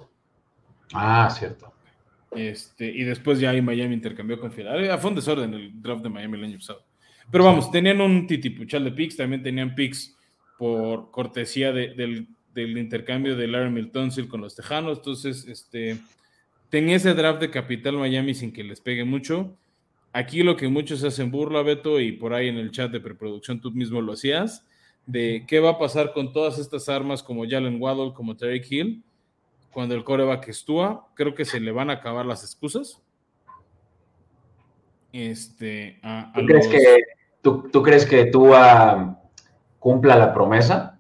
[0.93, 1.73] Ah, cierto.
[2.33, 4.99] Este, y después ya ahí Miami intercambió con Filadelfia.
[4.99, 6.85] Fue un desorden el draft de Miami el año pasado.
[7.31, 10.17] Pero vamos, tenían un titipuchal de picks, también tenían picks
[10.59, 12.27] por cortesía de- del,
[12.61, 14.99] del intercambio de Larry Miltonsil con los Tejanos.
[14.99, 15.99] Entonces, este,
[16.71, 19.57] tenía ese draft de capital Miami sin que les pegue mucho.
[20.13, 23.61] Aquí lo que muchos hacen burla, Beto, y por ahí en el chat de preproducción
[23.61, 24.67] tú mismo lo hacías,
[25.07, 29.05] de qué va a pasar con todas estas armas como Jalen Waddle, como Terry Hill,
[29.73, 33.01] cuando el coreback es Tua, creo que se le van a acabar las excusas.
[35.13, 37.03] Este, a, a ¿Tú crees que
[37.43, 39.21] tú, tú crees que Tua
[39.79, 41.00] cumpla la promesa?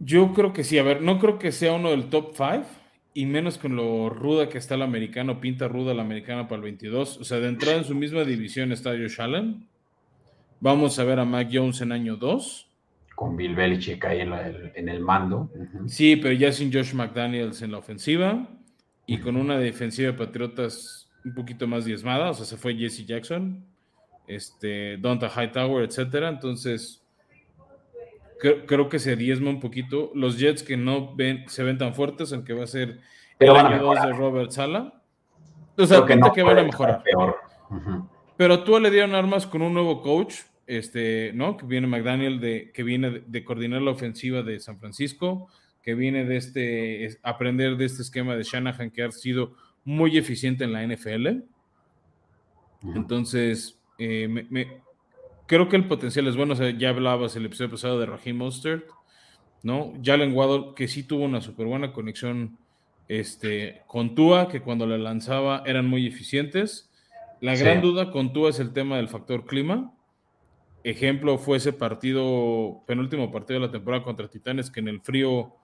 [0.00, 2.64] Yo creo que sí, a ver, no creo que sea uno del top 5
[3.14, 6.62] y menos con lo ruda que está el americano, pinta ruda la americana para el
[6.62, 7.18] 22.
[7.18, 9.66] O sea, de entrada en su misma división está Josh Allen.
[10.60, 12.66] Vamos a ver a Mac Jones en año 2.
[13.14, 15.50] Con Bill Belichick ahí en, la- en el mando.
[15.86, 18.48] Sí, pero ya sin Josh McDaniels en la ofensiva
[19.06, 23.04] y con una defensiva de Patriotas un poquito más diezmada, o sea, se fue Jesse
[23.04, 23.64] Jackson,
[24.28, 26.28] este, Donta Hightower, etcétera.
[26.28, 26.97] Entonces,
[28.38, 30.10] creo, creo que se diezma un poquito.
[30.14, 33.00] Los Jets que no ven, se ven tan fuertes, aunque va a ser
[33.38, 34.06] Pero el año 2 mejorar.
[34.06, 35.02] de Robert Sala.
[35.76, 37.02] O sea, Creo que no que van a mejorar.
[37.02, 37.36] Peor.
[37.70, 38.08] Ujú.
[38.36, 40.34] Pero tú le dieron armas con un nuevo coach,
[40.66, 41.56] este, ¿no?
[41.56, 45.48] Que viene McDaniel, de, que viene de, de coordinar la ofensiva de San Francisco,
[45.82, 50.18] que viene de este, es- aprender de este esquema de Shanahan que ha sido muy
[50.18, 51.42] eficiente en la NFL.
[52.94, 54.82] Entonces, eh, me- me-
[55.48, 56.52] creo que el potencial es bueno.
[56.52, 58.88] O sea, ya hablabas el episodio pasado de Raheem Mostert,
[59.64, 59.94] ¿no?
[60.00, 62.58] Jalen Waddle, que sí tuvo una súper buena conexión
[63.08, 66.90] este, con Tua, que cuando la lanzaba eran muy eficientes.
[67.40, 69.92] La gran duda con tú es el tema del factor clima.
[70.84, 75.54] Ejemplo fue ese partido, penúltimo partido de la temporada contra Titanes, que en el frío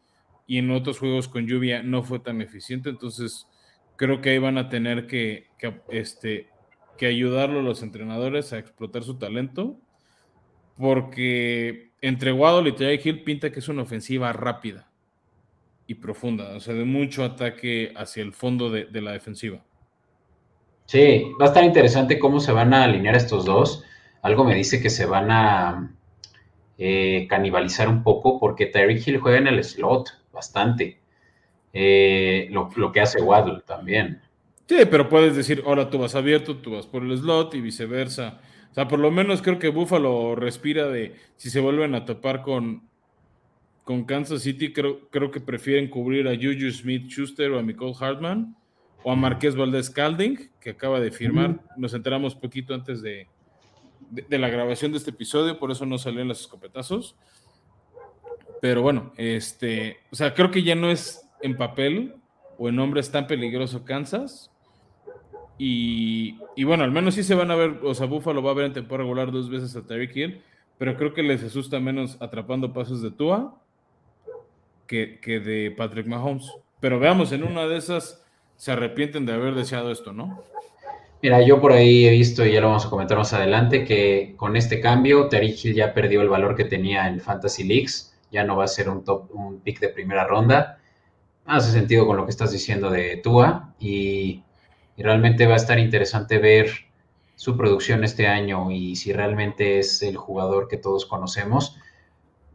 [0.46, 2.90] y en otros juegos con lluvia no fue tan eficiente.
[2.90, 3.46] Entonces,
[3.96, 5.46] creo que ahí van a tener que,
[5.88, 6.48] este,
[6.96, 9.76] que ayudarlo los entrenadores a explotar su talento,
[10.78, 14.90] porque entre Waddle y Terry Hill pinta que es una ofensiva rápida
[15.86, 19.62] y profunda, o sea, de mucho ataque hacia el fondo de, la defensiva.
[20.86, 23.84] Sí, va a estar interesante cómo se van a alinear estos dos.
[24.22, 25.94] Algo me dice que se van a
[26.78, 30.98] eh, canibalizar un poco porque Tyreek Hill juega en el slot bastante.
[31.72, 34.22] Eh, lo, que hace Waddle también.
[34.66, 38.40] Sí, pero puedes decir, ahora tú vas abierto, tú vas por el slot y viceversa.
[38.70, 42.42] O sea, por lo menos creo que Buffalo respira de si se vuelven a topar
[42.42, 42.88] con,
[43.84, 47.94] con Kansas City, creo, creo que prefieren cubrir a Juju Smith Schuster o a Nicole
[47.98, 48.56] Hartman
[49.02, 51.60] o a Marqués Valdez Calding, que acaba de firmar.
[51.76, 53.28] Nos enteramos poquito antes de,
[54.10, 57.14] de, la grabación de este episodio, por eso no salieron los escopetazos.
[58.62, 62.14] Pero bueno, este, o sea, creo que ya no es en papel
[62.56, 64.50] o en nombre es tan peligroso Kansas.
[65.58, 68.54] Y, y, bueno, al menos sí se van a ver, o sea, Buffalo va a
[68.54, 70.42] ver en temporada regular dos veces a Tyreek Hill,
[70.78, 73.54] pero creo que les asusta menos atrapando pasos de Tua
[74.86, 76.50] que, de Patrick Mahomes.
[76.80, 78.24] Pero veamos, en una de esas
[78.56, 80.42] se arrepienten de haber deseado esto, ¿no?
[81.22, 84.34] Mira, yo por ahí he visto, y ya lo vamos a comentar más adelante, que
[84.36, 88.44] con este cambio, Tyreek Hill ya perdió el valor que tenía en Fantasy Leagues, ya
[88.44, 90.78] no va a ser un top, un pick de primera ronda
[91.46, 94.42] hace sentido con lo que estás diciendo de Tua y,
[95.02, 96.70] realmente va a estar interesante ver
[97.34, 101.76] su producción este año y si realmente es el jugador que todos conocemos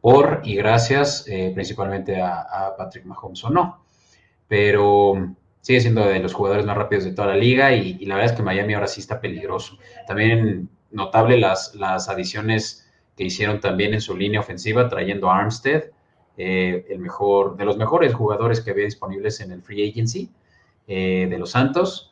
[0.02, 3.84] por y gracias eh, principalmente a, Patrick Mahomes o no.
[4.48, 8.32] Pero sigue siendo de los jugadores más rápidos de toda la liga y, la verdad
[8.32, 9.78] es que Miami ahora sí está peligroso.
[10.08, 15.84] También notable las, las adiciones que hicieron también en su línea ofensiva trayendo a Armstead
[16.42, 20.32] eh, el mejor, de los mejores jugadores que había disponibles en el Free Agency
[20.88, 22.09] eh, de los Santos.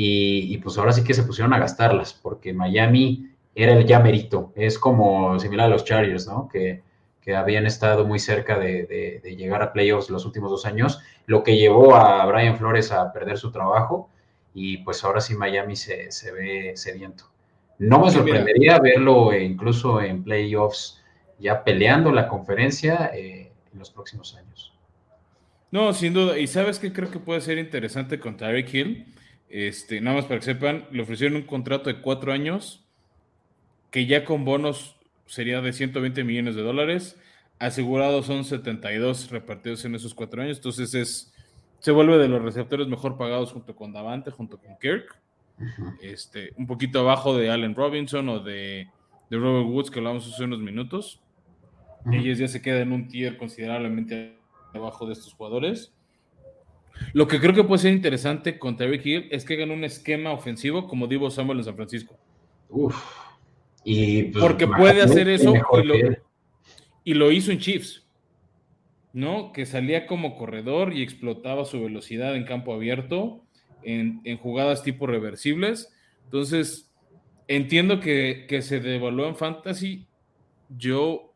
[0.00, 4.52] Y, pues ahora sí que se pusieron a gastarlas, porque Miami era el ya merito.
[4.54, 6.48] Es como similar a los Chargers, ¿no?
[6.48, 6.86] Que,
[7.36, 11.94] habían estado muy cerca de, llegar a playoffs los últimos dos años, lo que llevó
[11.94, 14.08] a Brian Flores a perder su trabajo.
[14.54, 17.24] Y pues ahora sí Miami se, se ve sediento.
[17.78, 21.02] No me sorprendería verlo incluso en playoffs
[21.38, 24.72] ya peleando la conferencia eh, en los próximos años.
[25.70, 26.38] No, sin duda.
[26.38, 29.06] Y sabes que creo que puede ser interesante con Tyreek Hill.
[29.48, 32.84] Este, nada más para que sepan, le ofrecieron un contrato de cuatro años
[33.90, 34.96] que ya con bonos
[35.26, 37.18] sería de 120 millones de dólares.
[37.58, 40.58] Asegurados son 72 repartidos en esos cuatro años.
[40.58, 41.32] Entonces es,
[41.78, 45.16] se vuelve de los receptores mejor pagados junto con Davante, junto con Kirk.
[46.02, 48.88] este, un poquito abajo de Allen Robinson o de,
[49.28, 51.20] de Robert Woods que hablamos hace unos minutos.
[52.12, 54.38] Ellos ya se quedan en un tier considerablemente
[54.72, 55.92] abajo de estos jugadores.
[57.12, 60.32] Lo que creo que puede ser interesante con Terry Hill es que hagan un esquema
[60.32, 62.16] ofensivo como Divo Samuel en San Francisco.
[62.68, 62.94] Uf.
[63.84, 65.54] Y pues, Porque puede hacer eso
[67.04, 68.06] y lo, hizo en Chiefs.
[69.14, 69.52] ¿No?
[69.52, 73.42] Que salía como corredor y explotaba su velocidad en campo abierto,
[73.82, 75.90] en, jugadas tipo reversibles.
[76.24, 76.92] Entonces,
[77.48, 80.06] entiendo que, que se devaluó en fantasy.
[80.68, 81.27] Yo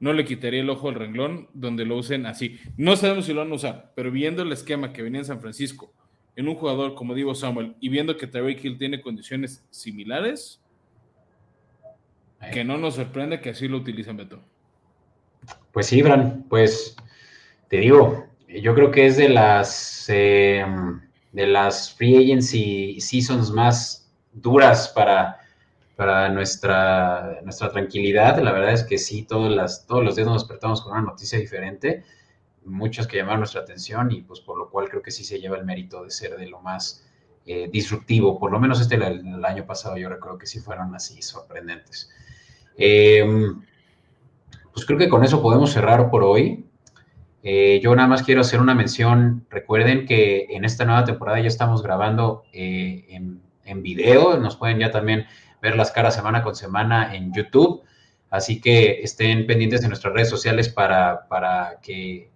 [0.00, 2.58] no le quitaría el ojo al renglón donde lo usen así.
[2.76, 5.40] No sabemos si lo van a usar, pero viendo el esquema que venía en San
[5.40, 5.92] Francisco,
[6.36, 10.60] en un jugador como Divo Samuel, y viendo que Tyreek Hill tiene condiciones similares,
[12.52, 14.42] que no nos sorprende que así lo utilicen Beto.
[15.72, 16.96] Pues sí, Bran, pues
[17.68, 21.00] te digo, yo creo que es de las em,
[21.32, 25.40] de las free agency seasons más duras para
[25.96, 28.38] para nuestra, nuestra tranquilidad.
[28.40, 31.38] La verdad es que sí, todas las, todos los días nos despertamos con una noticia
[31.38, 32.04] diferente,
[32.64, 35.56] muchas que llamaron nuestra atención y pues por lo cual creo que sí se lleva
[35.56, 37.06] el mérito de ser de lo más
[37.46, 38.38] eh, disruptivo.
[38.38, 42.10] Por lo menos este el, año pasado yo recuerdo que sí fueron así sorprendentes.
[42.76, 43.62] Em,
[44.72, 46.66] pues creo que con eso podemos cerrar por hoy.
[47.42, 49.46] Eh, yo nada más quiero hacer una mención.
[49.50, 54.38] Recuerden que en esta nueva temporada ya estamos grabando eh, en, en video.
[54.38, 55.26] Nos pueden ya también
[55.64, 57.82] ver las caras semana con semana en YouTube.
[58.30, 62.30] Así que estén pendientes de nuestras redes sociales para, para que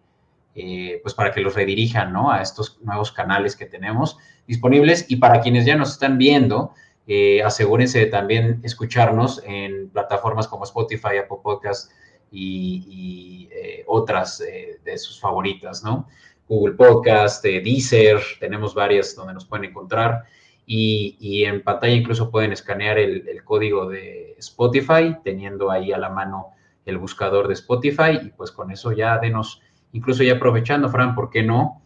[0.54, 2.32] eh, pues para que los redirijan ¿no?
[2.32, 4.16] a estos nuevos canales que tenemos
[4.46, 5.04] disponibles.
[5.10, 6.72] Y para quienes ya nos están viendo,
[7.06, 11.92] eh, asegúrense de también escucharnos en plataformas como Spotify, Apple Podcast
[12.32, 16.08] y, eh, otras de sus favoritas, ¿no?
[16.48, 20.24] Google Podcast, Deezer, tenemos varias donde nos pueden encontrar.
[20.70, 26.48] Y, en pantalla incluso pueden escanear el, código de Spotify, teniendo ahí a la mano
[26.84, 28.18] el buscador de Spotify.
[28.22, 29.62] Y pues con eso ya denos,
[29.92, 31.82] incluso ya aprovechando, Fran, ¿por qué no?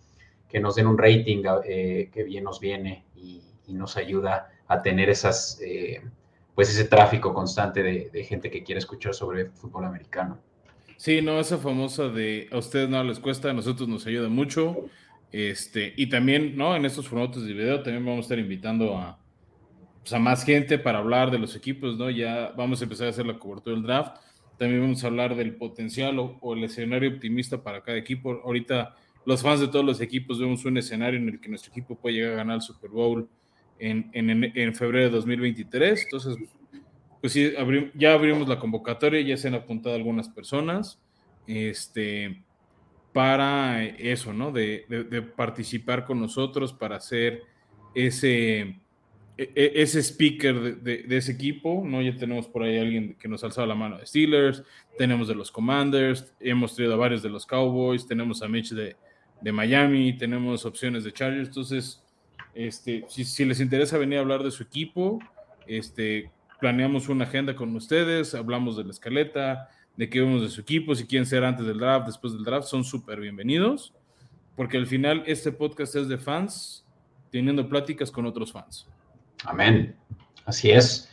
[0.48, 5.08] Que nos den un rating eh, que bien nos viene y, nos ayuda a tener
[5.08, 6.02] esas, eh,
[6.54, 10.38] pues ese tráfico constante de gente que quiere escuchar sobre fútbol americano.
[11.02, 14.84] Sí, no, esa famosa de a ustedes no les cuesta, a nosotros nos ayuda mucho.
[15.32, 16.76] Este, y también, ¿no?
[16.76, 19.18] En estos formatos de video también vamos a estar invitando a,
[20.00, 22.10] pues, a más gente para hablar de los equipos, ¿no?
[22.10, 24.18] Ya vamos a empezar a hacer la cobertura del draft.
[24.58, 28.42] También vamos a hablar del potencial o, el escenario optimista para cada equipo.
[28.44, 31.96] Ahorita los fans de todos los equipos vemos un escenario en el que nuestro equipo
[31.96, 33.26] puede llegar a ganar el Super Bowl
[33.78, 36.02] en, en, en febrero de 2023.
[36.04, 36.36] Entonces,
[37.22, 37.52] pues sí,
[37.94, 41.00] ya abrimos la convocatoria, ya se han apuntado algunas personas,
[41.46, 42.42] este,
[43.12, 44.52] para eso, ¿no?
[44.52, 44.86] De,
[45.36, 47.42] participar con nosotros, para hacer
[47.94, 48.76] ese, e,
[49.54, 52.00] e, ese speaker de, ese equipo, ¿no?
[52.00, 54.62] Ya tenemos por ahí alguien que nos ha alzado la mano de Steelers,
[54.96, 58.96] tenemos de los Commanders, hemos traído a varios de los Cowboys, tenemos a Mitch de,
[59.52, 62.02] Miami, tenemos opciones de Chargers, entonces,
[62.54, 65.18] este, si, si les interesa venir a hablar de su equipo,
[65.66, 70.60] este, planeamos una agenda con ustedes, hablamos de la escaleta, de qué vemos de su
[70.60, 73.92] equipo, si quieren ser antes del draft, después del draft, son súper bienvenidos,
[74.56, 76.84] porque al final este podcast es de fans
[77.30, 78.86] teniendo pláticas con otros fans.
[79.44, 79.96] Amén.
[80.44, 81.08] Así es.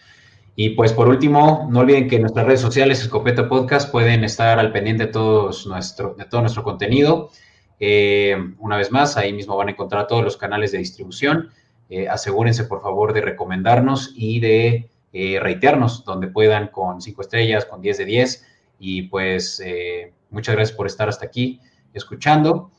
[0.56, 4.74] Y pues por último, no olviden que nuestras redes sociales, Escopeta Podcast, pueden estar al
[4.74, 7.32] pendiente de, todos nuestro, de todo nuestro contenido.
[7.80, 11.50] Eh, una vez más, ahí mismo van a encontrar todos los canales de distribución.
[11.90, 17.66] Eh, asegúrense, por favor, de recomendarnos y de eh, reitearnos donde puedan con 5 estrellas,
[17.66, 18.48] con 10 de 10.
[18.80, 21.60] Y pues eh, muchas gracias por estar hasta aquí
[21.94, 22.72] escuchando.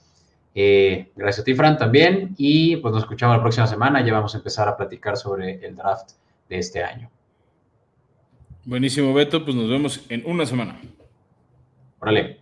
[0.54, 2.34] Eh, gracias a ti, Fran, también.
[2.36, 4.04] Y pues nos escuchamos la próxima semana.
[4.04, 6.12] Ya vamos a empezar a platicar sobre el draft
[6.48, 7.10] de este año.
[8.64, 9.44] Buenísimo, Beto.
[9.44, 10.80] Pues nos vemos en una semana.
[12.00, 12.39] Órale.